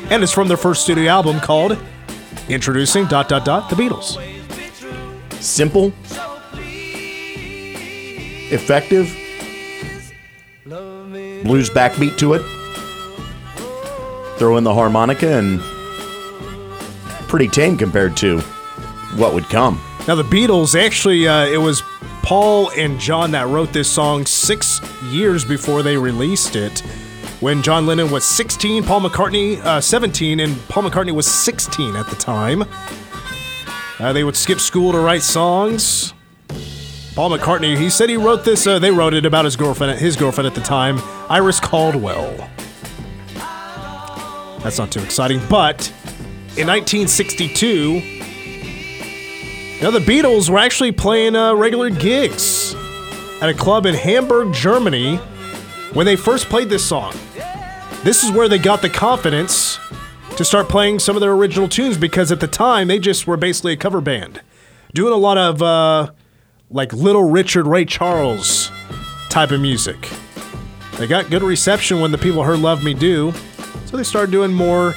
And 0.10 0.24
it's 0.24 0.32
from 0.32 0.48
their 0.48 0.56
first 0.58 0.84
studio 0.84 1.10
album 1.12 1.42
called 1.42 1.78
Introducing 2.48 3.08
dot 3.08 3.28
dot 3.28 3.44
dot 3.44 3.70
the 3.70 3.76
Beatles. 3.76 4.18
Simple, 5.42 5.92
effective, 8.54 9.08
blues 11.44 11.70
backbeat 11.70 12.18
to 12.20 12.36
it. 12.36 12.42
Throw 14.38 14.56
in 14.56 14.64
the 14.64 14.74
harmonica 14.74 15.38
and 15.38 15.60
pretty 17.28 17.50
tame 17.50 17.78
compared 17.78 18.16
to 18.18 18.40
what 19.16 19.34
would 19.34 19.46
come. 19.46 19.82
Now 20.06 20.16
the 20.16 20.24
Beatles 20.24 20.78
actually, 20.78 21.30
uh, 21.30 21.46
it 21.46 21.58
was 21.58 21.82
Paul 22.24 22.72
and 22.72 23.00
John 23.00 23.32
that 23.32 23.48
wrote 23.48 23.72
this 23.72 23.90
song 23.90 24.26
six 24.26 24.82
years 25.06 25.46
before 25.46 25.82
they 25.82 25.96
released 25.96 26.58
it. 26.58 26.80
When 27.40 27.62
John 27.62 27.86
Lennon 27.86 28.12
was 28.12 28.26
16, 28.26 28.84
Paul 28.84 29.02
McCartney 29.02 29.60
uh, 29.60 29.80
17, 29.80 30.42
and 30.42 30.58
Paul 30.68 30.84
McCartney 30.84 31.14
was 31.14 31.26
16 31.26 31.96
at 31.96 32.08
the 32.08 32.18
time. 32.18 32.66
Uh, 33.98 34.12
they 34.12 34.26
would 34.26 34.36
skip 34.36 34.60
school 34.60 34.92
to 34.92 35.00
write 35.00 35.22
songs. 35.22 36.14
Paul 37.16 37.30
McCartney, 37.30 37.78
he 37.78 37.90
said 37.90 38.10
he 38.10 38.18
wrote 38.18 38.44
this. 38.44 38.68
Uh, 38.68 38.80
they 38.80 38.92
wrote 38.92 39.14
it 39.14 39.26
about 39.26 39.46
his 39.46 39.56
girlfriend, 39.56 40.00
his 40.00 40.18
girlfriend 40.18 40.48
at 40.48 40.56
the 40.56 40.62
time, 40.62 41.00
Iris 41.30 41.62
Caldwell. 41.62 42.36
That's 44.60 44.78
not 44.78 44.92
too 44.92 45.02
exciting, 45.02 45.40
but 45.50 45.88
in 46.58 46.68
1962, 46.68 48.24
now, 49.84 49.92
the 49.92 50.00
Beatles 50.00 50.50
were 50.50 50.60
actually 50.60 50.94
playing 50.94 51.36
uh, 51.36 51.54
regular 51.56 51.90
gigs 51.90 52.74
at 53.42 53.50
a 53.50 53.54
club 53.54 53.86
in 53.86 53.94
Hamburg, 53.94 54.54
Germany, 54.54 55.18
when 55.92 56.06
they 56.06 56.16
first 56.16 56.46
played 56.46 56.70
this 56.70 56.86
song. 56.86 57.14
This 58.02 58.24
is 58.24 58.32
where 58.32 58.48
they 58.48 58.60
got 58.60 58.82
the 58.82 58.90
confidence 58.90 59.78
to 60.38 60.46
start 60.46 60.70
playing 60.70 61.00
some 61.00 61.18
of 61.18 61.20
their 61.20 61.34
original 61.34 61.68
tunes 61.68 61.98
because 61.98 62.32
at 62.32 62.40
the 62.40 62.48
time 62.48 62.88
they 62.88 62.98
just 62.98 63.28
were 63.28 63.36
basically 63.36 63.74
a 63.74 63.76
cover 63.76 64.00
band, 64.00 64.40
doing 64.94 65.12
a 65.12 65.18
lot 65.18 65.38
of 65.38 65.62
uh, 65.62 66.12
like 66.70 66.94
Little 66.94 67.30
Richard 67.30 67.68
Ray 67.68 67.84
Charles 67.84 68.72
type 69.30 69.52
of 69.52 69.60
music. 69.60 70.10
They 70.94 71.08
got 71.08 71.30
good 71.30 71.44
reception 71.44 72.00
when 72.00 72.14
the 72.14 72.18
people 72.18 72.44
heard 72.44 72.60
Love 72.60 72.86
Me 72.86 72.94
Do, 72.94 73.34
so 73.84 73.98
they 73.98 74.04
started 74.04 74.32
doing 74.32 74.54
more 74.54 74.94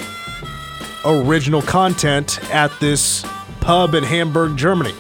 original 1.04 1.60
content 1.60 2.38
at 2.52 2.70
this 2.78 3.26
pub 3.66 3.94
in 3.96 4.04
Hamburg, 4.04 4.56
Germany. 4.56 4.94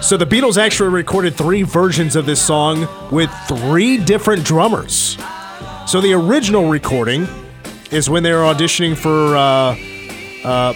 So 0.00 0.16
the 0.16 0.24
Beatles 0.24 0.56
actually 0.56 0.90
recorded 0.90 1.34
three 1.34 1.62
versions 1.62 2.14
of 2.14 2.26
this 2.26 2.40
song 2.40 2.86
with 3.10 3.28
three 3.48 3.98
different 3.98 4.44
drummers. 4.44 5.18
So 5.88 6.00
the 6.00 6.12
original 6.12 6.68
recording 6.70 7.26
is 7.90 8.08
when 8.08 8.22
they 8.22 8.32
were 8.32 8.42
auditioning 8.42 8.96
for 8.96 9.36
uh, 9.36 9.72
uh, 10.48 10.72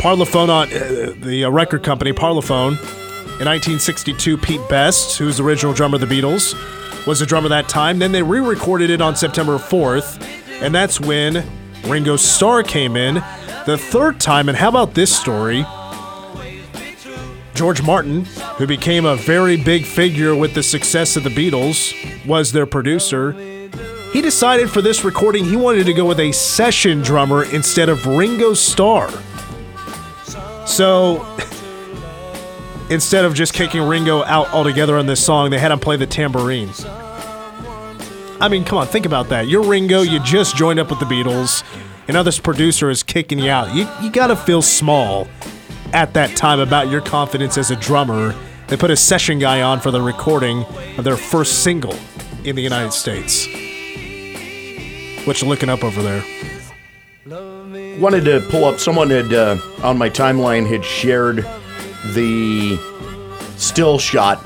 Parlophone 0.00 0.48
on 0.48 0.66
uh, 0.72 1.14
the 1.24 1.44
uh, 1.44 1.50
record 1.50 1.84
company 1.84 2.12
Parlophone. 2.12 2.72
In 3.38 3.46
1962, 3.46 4.36
Pete 4.36 4.60
Best, 4.68 5.16
who's 5.16 5.36
the 5.36 5.44
original 5.44 5.72
drummer 5.72 5.94
of 5.94 6.00
the 6.00 6.06
Beatles, 6.06 6.56
was 7.06 7.20
the 7.20 7.26
drummer 7.26 7.48
that 7.50 7.68
time. 7.68 8.00
Then 8.00 8.10
they 8.10 8.22
re-recorded 8.22 8.90
it 8.90 9.00
on 9.00 9.14
September 9.14 9.58
4th, 9.58 10.20
and 10.60 10.74
that's 10.74 11.00
when 11.00 11.46
Ringo 11.84 12.16
Starr 12.16 12.64
came 12.64 12.96
in 12.96 13.22
the 13.66 13.78
third 13.78 14.20
time. 14.20 14.48
And 14.48 14.56
how 14.56 14.68
about 14.68 14.94
this 14.94 15.14
story? 15.14 15.64
George 17.54 17.82
Martin, 17.82 18.24
who 18.56 18.66
became 18.66 19.04
a 19.04 19.16
very 19.16 19.56
big 19.56 19.84
figure 19.84 20.34
with 20.34 20.54
the 20.54 20.62
success 20.62 21.16
of 21.16 21.24
the 21.24 21.30
Beatles, 21.30 21.94
was 22.26 22.52
their 22.52 22.64
producer. 22.64 23.32
He 24.12 24.22
decided 24.22 24.70
for 24.70 24.80
this 24.80 25.04
recording 25.04 25.44
he 25.44 25.56
wanted 25.56 25.84
to 25.84 25.92
go 25.92 26.04
with 26.06 26.20
a 26.20 26.32
session 26.32 27.02
drummer 27.02 27.44
instead 27.44 27.88
of 27.88 28.06
Ringo 28.06 28.54
Starr. 28.54 29.10
So 30.66 31.24
instead 32.90 33.24
of 33.24 33.34
just 33.34 33.52
kicking 33.52 33.82
Ringo 33.82 34.24
out 34.24 34.48
altogether 34.54 34.96
on 34.96 35.06
this 35.06 35.24
song, 35.24 35.50
they 35.50 35.58
had 35.58 35.70
him 35.70 35.78
play 35.78 35.96
the 35.96 36.06
tambourine. 36.06 36.70
I 38.40 38.48
mean, 38.50 38.64
come 38.64 38.78
on, 38.78 38.86
think 38.86 39.04
about 39.04 39.28
that. 39.28 39.48
You're 39.48 39.62
Ringo, 39.62 40.00
you 40.00 40.18
just 40.20 40.56
joined 40.56 40.80
up 40.80 40.88
with 40.88 40.98
the 40.98 41.04
Beatles, 41.04 41.62
now 42.12 42.22
this 42.22 42.38
producer 42.38 42.90
is 42.90 43.02
kicking 43.02 43.38
you 43.38 43.50
out. 43.50 43.74
You, 43.74 43.88
you 44.02 44.10
gotta 44.10 44.36
feel 44.36 44.62
small 44.62 45.28
at 45.92 46.14
that 46.14 46.36
time 46.36 46.60
about 46.60 46.88
your 46.88 47.00
confidence 47.00 47.58
as 47.58 47.70
a 47.70 47.76
drummer. 47.76 48.34
They 48.68 48.76
put 48.76 48.90
a 48.90 48.96
session 48.96 49.38
guy 49.38 49.62
on 49.62 49.80
for 49.80 49.90
the 49.90 50.00
recording 50.00 50.64
of 50.96 51.04
their 51.04 51.16
first 51.16 51.62
single 51.62 51.94
in 52.44 52.56
the 52.56 52.62
United 52.62 52.92
States. 52.92 53.46
What 55.26 55.42
you 55.42 55.48
looking 55.48 55.68
up 55.68 55.84
over 55.84 56.02
there? 56.02 56.24
Wanted 58.00 58.24
to 58.24 58.40
pull 58.50 58.64
up. 58.64 58.78
Someone 58.78 59.10
had 59.10 59.32
uh, 59.32 59.58
on 59.82 59.98
my 59.98 60.08
timeline 60.08 60.66
had 60.66 60.84
shared 60.84 61.46
the 62.14 62.78
still 63.56 63.98
shot, 63.98 64.42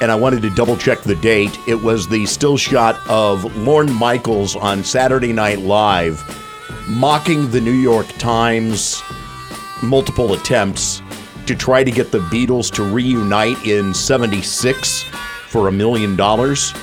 and 0.00 0.12
I 0.12 0.14
wanted 0.14 0.42
to 0.42 0.50
double 0.50 0.76
check 0.76 1.00
the 1.00 1.16
date. 1.16 1.58
It 1.66 1.82
was 1.82 2.08
the 2.08 2.26
still 2.26 2.56
shot 2.56 3.00
of 3.08 3.56
Lorne 3.56 3.92
Michaels 3.92 4.54
on 4.54 4.84
Saturday 4.84 5.32
Night 5.32 5.58
Live, 5.58 6.22
mocking 6.88 7.50
the 7.50 7.60
New 7.60 7.72
York 7.72 8.06
Times 8.18 9.02
multiple 9.82 10.34
attempts 10.34 11.02
to 11.46 11.54
try 11.54 11.84
to 11.84 11.90
get 11.90 12.10
the 12.10 12.18
Beatles 12.18 12.72
to 12.74 12.82
reunite 12.82 13.62
in 13.64 13.94
76 13.94 15.04
for 15.48 15.68
a 15.68 15.72
million 15.72 16.16
dollars. 16.16 16.74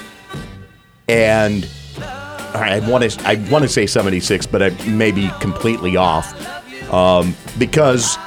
And 1.08 1.68
I 1.98 2.80
want 2.88 3.10
to 3.10 3.28
I 3.28 3.36
want 3.50 3.64
to 3.64 3.70
say 3.70 3.86
76, 3.86 4.46
but 4.46 4.62
I 4.62 4.70
may 4.86 5.12
be 5.12 5.30
completely 5.40 5.98
off. 5.98 6.34
Um, 6.94 7.36
because 7.58 8.18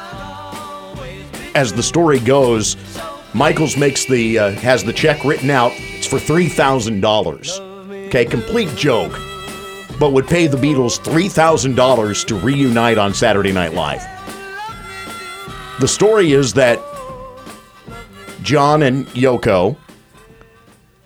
as 1.54 1.72
the 1.72 1.82
story 1.82 2.18
goes, 2.20 2.76
Michaels 3.34 3.76
makes 3.76 4.04
the 4.06 4.38
uh, 4.38 4.50
has 4.52 4.82
the 4.84 4.92
check 4.92 5.24
written 5.24 5.50
out. 5.50 5.72
It's 5.74 6.06
for 6.06 6.18
three 6.18 6.48
thousand 6.48 7.00
dollars. 7.00 7.60
Okay, 8.08 8.24
complete 8.24 8.74
joke, 8.76 9.12
but 9.98 10.12
would 10.12 10.26
pay 10.26 10.46
the 10.46 10.56
Beatles 10.56 11.02
three 11.02 11.28
thousand 11.28 11.74
dollars 11.74 12.24
to 12.24 12.34
reunite 12.34 12.98
on 12.98 13.14
Saturday 13.14 13.52
Night 13.52 13.74
Live. 13.74 14.02
The 15.80 15.88
story 15.88 16.32
is 16.32 16.54
that 16.54 16.80
John 18.42 18.82
and 18.82 19.06
Yoko 19.08 19.76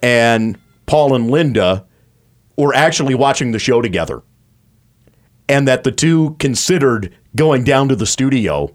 and 0.03 0.59
Paul 0.87 1.14
and 1.14 1.31
Linda 1.31 1.87
were 2.57 2.74
actually 2.74 3.14
watching 3.14 3.53
the 3.53 3.59
show 3.59 3.81
together, 3.81 4.22
and 5.48 5.66
that 5.66 5.85
the 5.85 5.92
two 5.92 6.37
considered 6.38 7.16
going 7.35 7.64
down 7.64 7.88
to 7.88 7.96
the 7.96 8.07
studio 8.07 8.74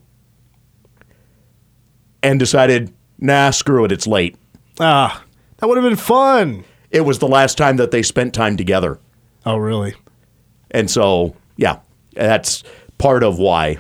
and 2.24 2.40
decided, 2.40 2.94
nah, 3.20 3.52
screw 3.52 3.86
it, 3.86 3.92
it's 3.92 4.08
late. 4.08 4.36
Ah, 4.80 5.24
that 5.58 5.68
would 5.68 5.78
have 5.78 5.86
been 5.86 5.96
fun. 5.96 6.64
It 6.90 7.02
was 7.02 7.20
the 7.20 7.28
last 7.28 7.58
time 7.58 7.78
that 7.78 7.92
they 7.92 8.02
spent 8.02 8.34
time 8.34 8.58
together. 8.58 9.00
Oh, 9.46 9.58
really? 9.58 9.94
And 10.76 10.92
so, 10.92 11.34
yeah, 11.56 11.80
that's 12.12 12.62
part 12.98 13.24
of 13.24 13.40
why. 13.40 13.78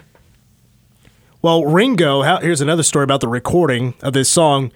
Well, 1.42 1.66
Ringo, 1.66 2.22
how, 2.22 2.40
here's 2.40 2.62
another 2.62 2.84
story 2.84 3.04
about 3.04 3.20
the 3.20 3.28
recording 3.28 3.96
of 4.02 4.14
this 4.14 4.30
song. 4.30 4.72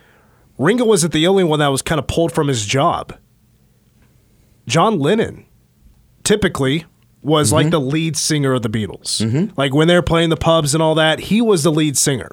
Ringo 0.58 0.84
wasn't 0.84 1.14
the 1.14 1.26
only 1.28 1.46
one 1.46 1.60
that 1.60 1.70
was 1.70 1.82
kind 1.82 1.98
of 1.98 2.08
pulled 2.08 2.34
from 2.34 2.50
his 2.50 2.66
job. 2.66 3.18
John 4.68 5.00
Lennon 5.00 5.46
typically 6.26 6.86
was 7.22 7.54
like 7.54 7.68
mm-hmm. 7.68 7.72
the 7.72 7.80
lead 7.80 8.18
singer 8.18 8.52
of 8.54 8.64
the 8.64 8.70
Beatles. 8.70 9.22
Mm-hmm. 9.22 9.54
Like 9.56 9.74
when 9.74 9.88
they're 9.88 10.02
playing 10.02 10.30
the 10.30 10.38
pubs 10.38 10.74
and 10.74 10.84
all 10.84 10.96
that, 10.96 11.20
he 11.22 11.42
was 11.42 11.64
the 11.64 11.72
lead 11.72 11.98
singer. 11.98 12.30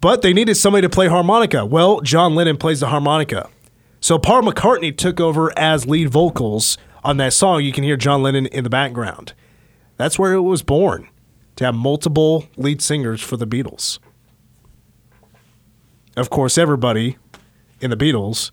But 0.00 0.22
they 0.22 0.32
needed 0.32 0.54
somebody 0.54 0.86
to 0.86 0.88
play 0.88 1.08
harmonica. 1.08 1.66
Well, 1.66 2.00
John 2.00 2.36
Lennon 2.36 2.58
plays 2.58 2.78
the 2.78 2.86
harmonica. 2.86 3.50
So 4.00 4.18
Paul 4.20 4.42
McCartney 4.42 4.96
took 4.96 5.18
over 5.18 5.52
as 5.58 5.86
lead 5.86 6.10
vocals 6.10 6.78
on 7.04 7.18
that 7.18 7.32
song. 7.32 7.62
You 7.62 7.72
can 7.72 7.84
hear 7.84 7.96
John 7.96 8.22
Lennon 8.22 8.46
in 8.46 8.64
the 8.64 8.70
background. 8.70 9.34
That's 9.96 10.18
where 10.18 10.32
it 10.32 10.40
was 10.40 10.62
born 10.62 11.08
to 11.56 11.64
have 11.64 11.74
multiple 11.74 12.46
lead 12.56 12.82
singers 12.82 13.20
for 13.20 13.36
the 13.36 13.46
Beatles. 13.46 13.98
Of 16.16 16.30
course, 16.30 16.58
everybody 16.58 17.16
in 17.80 17.90
the 17.90 17.96
Beatles, 17.96 18.50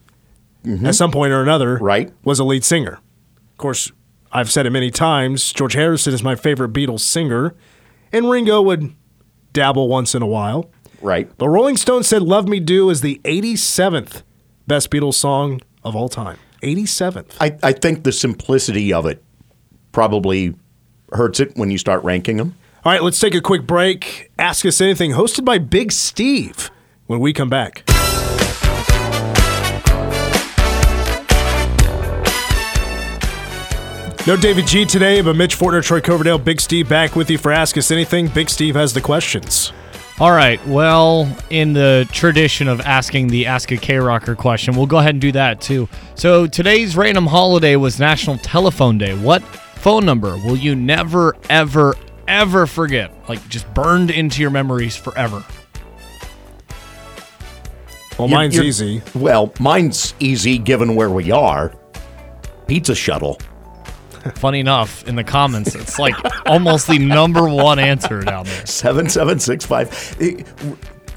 mm-hmm. 0.66 0.86
at 0.86 0.95
some 0.95 1.12
point 1.12 1.32
or 1.32 1.41
another, 1.41 1.78
Right. 1.78 2.12
was 2.24 2.39
a 2.39 2.43
lead 2.43 2.64
singer. 2.64 2.99
Of 3.52 3.58
course, 3.58 3.91
I've 4.32 4.52
said 4.52 4.66
it 4.66 4.72
many 4.72 4.89
times. 4.91 5.52
George 5.54 5.74
Harrison 5.74 6.14
is 6.14 6.24
my 6.24 6.36
favorite 6.36 6.74
Beatles 6.74 7.02
singer, 7.02 7.56
and 8.12 8.30
Ringo 8.30 8.62
would 8.62 8.95
dabble 9.54 9.88
once 9.88 10.16
in 10.16 10.22
a 10.22 10.28
while. 10.28 10.70
Right. 11.02 11.30
But 11.38 11.49
Rolling 11.49 11.78
Stone 11.78 12.04
said 12.04 12.22
"Love 12.22 12.47
Me 12.47 12.60
Do" 12.60 12.89
is 12.89 13.02
the 13.02 13.20
87th 13.24 14.24
best 14.68 14.89
Beatles 14.89 15.16
song 15.16 15.62
of 15.84 15.95
all 15.95 16.10
time. 16.10 16.38
87th. 16.62 17.36
I, 17.39 17.57
I 17.62 17.72
think 17.74 18.03
the 18.03 18.12
simplicity 18.12 18.93
of 18.93 19.05
it 19.05 19.24
probably 19.91 20.55
hurts 21.12 21.39
it 21.39 21.55
when 21.55 21.72
you 21.72 21.78
start 21.78 22.03
ranking 22.03 22.38
them. 22.38 22.55
All 22.84 22.91
right, 22.91 23.03
let's 23.03 23.20
take 23.20 23.36
a 23.36 23.41
quick 23.41 23.68
break. 23.68 24.32
Ask 24.39 24.66
Us 24.66 24.82
Anything, 24.82 25.12
hosted 25.12 25.45
by 25.45 25.57
Big 25.59 25.91
Steve, 25.91 26.72
when 27.05 27.20
we 27.20 27.34
come 27.34 27.49
back. 27.49 27.84
No 34.28 34.38
David 34.38 34.68
G 34.68 34.86
today, 34.86 35.22
but 35.22 35.36
Mitch 35.36 35.57
Fortner, 35.57 35.84
Troy 35.84 35.99
Coverdale, 35.99 36.38
Big 36.38 36.62
Steve 36.62 36.88
back 36.88 37.16
with 37.16 37.30
you 37.30 37.39
for 37.39 37.51
Ask 37.51 37.76
Us 37.78 37.89
Anything. 37.89 38.28
Big 38.28 38.51
Steve 38.51 38.76
has 38.76 38.93
the 38.93 39.01
questions. 39.01 39.74
All 40.22 40.32
right. 40.32 40.63
Well, 40.67 41.36
in 41.49 41.74
the 41.74 42.07
tradition 42.11 42.67
of 42.67 42.80
asking 42.82 43.30
the 43.30 43.47
Ask 43.47 43.72
a 43.72 43.78
K 43.78 43.97
Rocker 43.97 44.36
question, 44.36 44.76
we'll 44.76 44.86
go 44.86 44.99
ahead 44.99 45.15
and 45.15 45.22
do 45.22 45.32
that 45.32 45.61
too. 45.61 45.89
So 46.13 46.45
today's 46.45 46.95
random 46.95 47.26
holiday 47.26 47.76
was 47.76 47.99
National 47.99 48.38
Telephone 48.38 48.99
Day. 48.99 49.17
What 49.17 49.41
phone 49.41 50.05
number 50.05 50.38
will 50.38 50.55
you 50.57 50.76
never, 50.76 51.36
ever, 51.49 51.95
ever 52.28 52.67
forget, 52.67 53.11
like 53.28 53.45
just 53.49 53.72
burned 53.74 54.11
into 54.11 54.41
your 54.43 54.51
memories 54.51 54.95
forever? 54.95 55.43
Well, 58.19 58.28
You're- 58.28 58.32
mine's 58.41 58.55
you're- 58.55 58.67
easy. 58.67 59.01
Well, 59.15 59.51
mine's 59.59 60.13
easy 60.19 60.59
given 60.59 60.93
where 60.93 61.09
we 61.09 61.32
are. 61.32 61.74
Pizza 62.67 62.93
shuttle. 62.93 63.39
Funny 64.36 64.59
enough, 64.59 65.07
in 65.07 65.15
the 65.15 65.24
comments, 65.24 65.76
it's 65.76 65.97
like 65.99 66.15
almost 66.45 66.88
the 66.88 66.99
number 66.99 67.47
one 67.47 67.80
answer 67.80 68.22
down 68.22 68.45
there. 68.45 68.65
7765. 68.65 70.45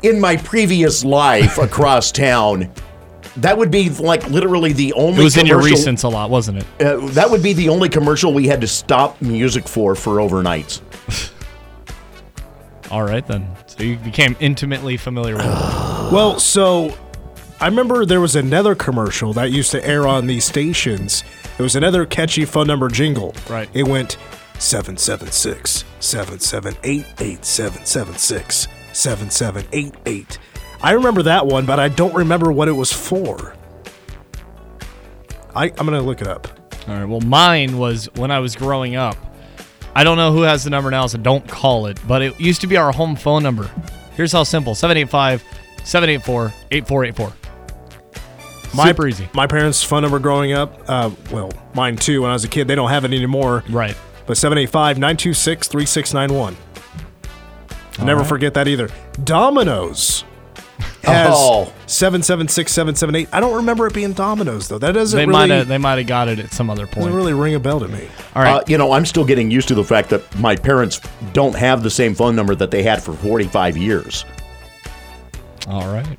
In 0.02 0.20
my 0.20 0.36
previous 0.36 1.04
life 1.04 1.58
across 1.58 2.10
town, 2.12 2.70
that 3.38 3.56
would 3.58 3.70
be 3.70 3.90
like 3.90 4.28
literally 4.30 4.72
the 4.72 4.92
only 4.94 5.20
It 5.20 5.24
was 5.24 5.36
in 5.36 5.46
your 5.46 5.58
commercial- 5.58 5.78
recents 5.78 6.04
a 6.04 6.08
lot, 6.08 6.30
wasn't 6.30 6.58
it? 6.58 6.66
Uh, 6.80 6.96
that 7.08 7.30
would 7.30 7.42
be 7.42 7.52
the 7.52 7.68
only 7.68 7.88
commercial 7.88 8.32
we 8.32 8.46
had 8.46 8.60
to 8.60 8.66
stop 8.68 9.20
music 9.20 9.66
for 9.68 9.94
for 9.94 10.16
overnights. 10.18 10.80
All 12.90 13.02
right 13.02 13.26
then. 13.26 13.48
So 13.66 13.82
you 13.82 13.96
became 13.96 14.36
intimately 14.40 14.96
familiar 14.96 15.36
with 15.36 15.46
it. 15.46 15.50
Well, 16.12 16.38
so 16.38 16.96
I 17.60 17.66
remember 17.66 18.04
there 18.04 18.20
was 18.20 18.36
another 18.36 18.74
commercial 18.74 19.32
that 19.32 19.50
used 19.50 19.70
to 19.72 19.84
air 19.84 20.06
on 20.06 20.26
these 20.26 20.44
stations. 20.44 21.24
It 21.58 21.62
was 21.62 21.76
another 21.76 22.04
catchy 22.04 22.44
phone 22.44 22.66
number 22.66 22.88
jingle. 22.88 23.34
Right. 23.48 23.68
It 23.74 23.86
went 23.86 24.16
776 24.58 25.84
778 26.00 27.06
8776 27.18 28.68
7788. 28.92 30.38
I 30.82 30.92
remember 30.92 31.22
that 31.22 31.46
one, 31.46 31.64
but 31.64 31.80
I 31.80 31.88
don't 31.88 32.14
remember 32.14 32.52
what 32.52 32.68
it 32.68 32.72
was 32.72 32.92
for. 32.92 33.54
I, 35.54 35.66
I'm 35.66 35.86
going 35.86 35.92
to 35.92 36.00
look 36.02 36.20
it 36.20 36.26
up. 36.26 36.48
All 36.88 36.94
right. 36.94 37.04
Well, 37.08 37.20
mine 37.20 37.78
was 37.78 38.06
when 38.16 38.30
I 38.30 38.40
was 38.40 38.56
growing 38.56 38.96
up. 38.96 39.16
I 39.94 40.02
don't 40.02 40.16
know 40.16 40.32
who 40.32 40.42
has 40.42 40.64
the 40.64 40.70
number 40.70 40.90
now, 40.90 41.06
so 41.06 41.18
don't 41.18 41.46
call 41.46 41.86
it. 41.86 41.98
But 42.06 42.22
it 42.22 42.40
used 42.40 42.60
to 42.62 42.66
be 42.66 42.76
our 42.76 42.92
home 42.92 43.14
phone 43.14 43.42
number. 43.42 43.70
Here's 44.16 44.32
how 44.32 44.42
simple 44.42 44.74
785 44.74 45.42
784 45.84 46.52
8484. 46.72 47.43
Super 48.74 49.06
easy. 49.06 49.28
My 49.34 49.46
parents' 49.46 49.82
phone 49.82 50.02
number 50.02 50.18
growing 50.18 50.52
up, 50.52 50.80
uh, 50.88 51.10
well, 51.30 51.52
mine 51.74 51.96
too, 51.96 52.22
when 52.22 52.30
I 52.30 52.34
was 52.34 52.44
a 52.44 52.48
kid, 52.48 52.68
they 52.68 52.74
don't 52.74 52.90
have 52.90 53.04
it 53.04 53.12
anymore. 53.12 53.62
Right. 53.68 53.96
But 54.26 54.36
785 54.36 54.98
926 54.98 55.68
3691. 55.68 56.56
Never 58.04 58.20
right. 58.20 58.28
forget 58.28 58.54
that 58.54 58.66
either. 58.68 58.88
Domino's 59.22 60.24
has 61.04 61.28
Oh. 61.32 61.72
776 61.86 62.72
778. 62.72 63.28
I 63.32 63.38
don't 63.40 63.54
remember 63.54 63.86
it 63.86 63.94
being 63.94 64.12
Domino's, 64.14 64.66
though. 64.68 64.78
That 64.78 64.92
doesn't 64.92 65.16
They 65.16 65.26
really, 65.26 65.32
might 65.32 65.50
have 65.50 65.68
they 65.68 65.78
might 65.78 65.98
have 65.98 66.06
got 66.08 66.28
it 66.28 66.38
at 66.40 66.50
some 66.52 66.70
other 66.70 66.86
point. 66.86 66.96
doesn't 67.06 67.14
really 67.14 67.34
ring 67.34 67.54
a 67.54 67.60
bell 67.60 67.78
to 67.78 67.86
me. 67.86 68.08
All 68.34 68.42
right. 68.42 68.54
Uh, 68.56 68.64
you 68.66 68.78
know, 68.78 68.90
I'm 68.92 69.06
still 69.06 69.24
getting 69.24 69.50
used 69.50 69.68
to 69.68 69.74
the 69.76 69.84
fact 69.84 70.10
that 70.10 70.36
my 70.38 70.56
parents 70.56 71.00
don't 71.32 71.54
have 71.54 71.82
the 71.84 71.90
same 71.90 72.14
phone 72.14 72.34
number 72.34 72.54
that 72.56 72.70
they 72.72 72.82
had 72.82 73.00
for 73.02 73.12
45 73.12 73.76
years, 73.76 74.24
All 75.68 75.86
right. 75.92 76.18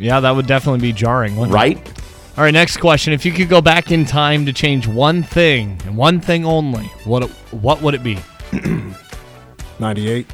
Yeah, 0.00 0.20
that 0.20 0.30
would 0.30 0.46
definitely 0.46 0.80
be 0.80 0.92
jarring, 0.92 1.36
wouldn't 1.36 1.54
it? 1.54 1.56
right? 1.56 2.00
All 2.36 2.44
right, 2.44 2.52
next 2.54 2.78
question. 2.78 3.12
If 3.12 3.26
you 3.26 3.32
could 3.32 3.48
go 3.48 3.60
back 3.60 3.92
in 3.92 4.04
time 4.06 4.46
to 4.46 4.52
change 4.52 4.86
one 4.86 5.22
thing 5.22 5.80
and 5.84 5.96
one 5.96 6.20
thing 6.20 6.44
only, 6.46 6.86
what 7.04 7.28
what 7.52 7.82
would 7.82 7.94
it 7.94 8.02
be? 8.02 8.18
98. 9.78 10.26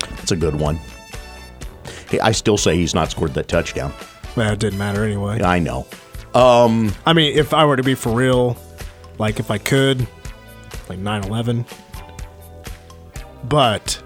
That's 0.00 0.32
a 0.32 0.36
good 0.36 0.54
one. 0.54 0.78
Hey, 2.10 2.20
I 2.20 2.32
still 2.32 2.58
say 2.58 2.76
he's 2.76 2.94
not 2.94 3.10
scored 3.10 3.34
that 3.34 3.48
touchdown. 3.48 3.92
Well, 4.36 4.52
it 4.52 4.58
didn't 4.58 4.78
matter 4.78 5.04
anyway. 5.04 5.40
I 5.42 5.58
know. 5.58 5.86
Um, 6.34 6.92
I 7.06 7.12
mean, 7.12 7.36
if 7.36 7.54
I 7.54 7.64
were 7.64 7.76
to 7.76 7.82
be 7.82 7.94
for 7.94 8.14
real, 8.14 8.56
like 9.18 9.40
if 9.40 9.50
I 9.50 9.58
could, 9.58 10.06
like 10.88 10.98
9 10.98 11.24
11. 11.24 11.64
But, 13.44 14.02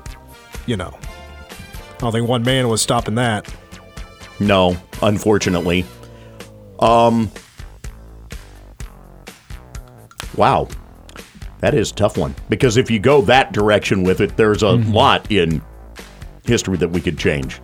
you 0.66 0.76
know, 0.76 0.96
I 1.00 1.98
don't 1.98 2.12
think 2.12 2.28
one 2.28 2.42
man 2.42 2.68
was 2.68 2.80
stopping 2.80 3.16
that. 3.16 3.52
No, 4.40 4.76
unfortunately. 5.02 5.84
Um. 6.78 7.30
Wow, 10.36 10.68
that 11.60 11.74
is 11.74 11.92
a 11.92 11.94
tough 11.94 12.18
one 12.18 12.34
because 12.48 12.76
if 12.76 12.90
you 12.90 12.98
go 12.98 13.22
that 13.22 13.52
direction 13.52 14.02
with 14.02 14.20
it, 14.20 14.36
there's 14.36 14.62
a 14.62 14.70
lot 14.70 15.30
in 15.30 15.62
history 16.44 16.76
that 16.78 16.88
we 16.88 17.00
could 17.00 17.18
change. 17.18 17.60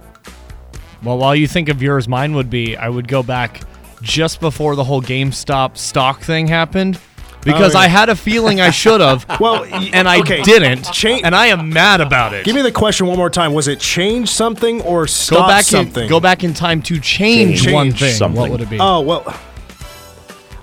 Well, 1.03 1.19
while 1.19 1.35
you 1.35 1.49
think 1.49 1.69
of 1.69 1.83
yours, 1.83 2.07
mine 2.07 2.35
would 2.35 2.51
be 2.51 2.77
I 2.77 2.89
would 2.89 3.09
go 3.09 3.23
back 3.23 3.63
just 4.03 4.41
before 4.41 4.77
the 4.77 4.85
whole 4.85 5.03
GameStop 5.03 5.77
stock 5.77 6.21
thing 6.21 6.47
happened 6.47 6.99
because 7.45 7.75
Oh, 7.75 7.79
yeah. 7.79 7.85
I 7.85 7.89
had 7.89 8.09
a 8.09 8.17
feeling 8.17 8.61
I 8.61 8.71
should 8.71 9.01
have. 9.01 9.25
Well, 9.41 9.65
and 9.65 10.09
I 10.09 10.21
okay, 10.21 10.43
didn't. 10.43 10.83
cha- 10.93 11.21
and 11.25 11.35
I 11.35 11.47
am 11.47 11.71
mad 11.71 12.01
about 12.01 12.35
it. 12.35 12.45
Give 12.45 12.55
me 12.55 12.63
the 12.63 12.73
question 12.73 13.07
one 13.07 13.17
more 13.17 13.31
time. 13.31 13.55
Was 13.55 13.69
it 13.69 13.81
change 13.81 14.29
something 14.31 14.83
or 14.83 15.07
stop 15.07 15.39
go 15.43 15.47
back 15.49 15.65
something? 15.65 16.03
in 16.05 16.09
go 16.11 16.21
back 16.21 16.45
in 16.45 16.53
time 16.55 16.83
to 16.83 17.01
change, 17.01 17.63
Change 17.63 17.73
one 17.75 17.93
thing. 17.93 18.15
something. 18.15 18.41
What 18.41 18.51
would 18.51 18.61
it 18.61 18.69
be? 18.71 18.79
Oh, 18.81 19.01
well, 19.01 19.25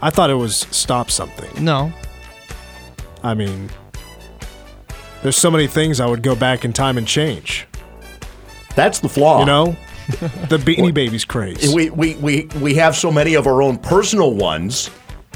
I 0.01 0.09
thought 0.11 0.29
it 0.29 0.35
was 0.35 0.67
stop 0.71 1.09
something. 1.09 1.63
no. 1.63 1.91
I 3.23 3.33
mean, 3.33 3.69
there's 5.23 5.35
so 5.35 5.49
many 5.49 5.65
things 5.67 5.99
I 5.99 6.05
would 6.05 6.21
go 6.21 6.35
back 6.35 6.63
in 6.63 6.71
time 6.71 6.97
and 6.99 7.07
change. 7.07 7.65
That's 8.75 8.99
the 8.99 9.09
flaw. 9.09 9.39
You 9.39 9.45
know? 9.47 9.75
the 10.49 10.57
Beanie 10.63 10.93
Babies 10.93 11.25
craze. 11.25 11.73
we, 11.73 11.89
we, 11.89 12.13
we, 12.15 12.47
we 12.61 12.75
have 12.75 12.95
so 12.95 13.11
many 13.11 13.33
of 13.33 13.47
our 13.47 13.61
own 13.63 13.77
personal 13.79 14.33
ones, 14.35 14.89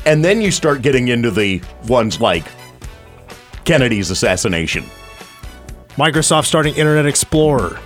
and 0.06 0.24
then 0.24 0.42
you 0.42 0.52
start 0.52 0.82
getting 0.82 1.08
into 1.10 1.32
the 1.32 1.62
ones 1.88 2.20
like 2.20 2.46
Kennedy's 3.66 4.10
assassination. 4.10 4.84
Microsoft 5.92 6.46
starting 6.46 6.74
Internet 6.76 7.06
Explorer. 7.06 7.80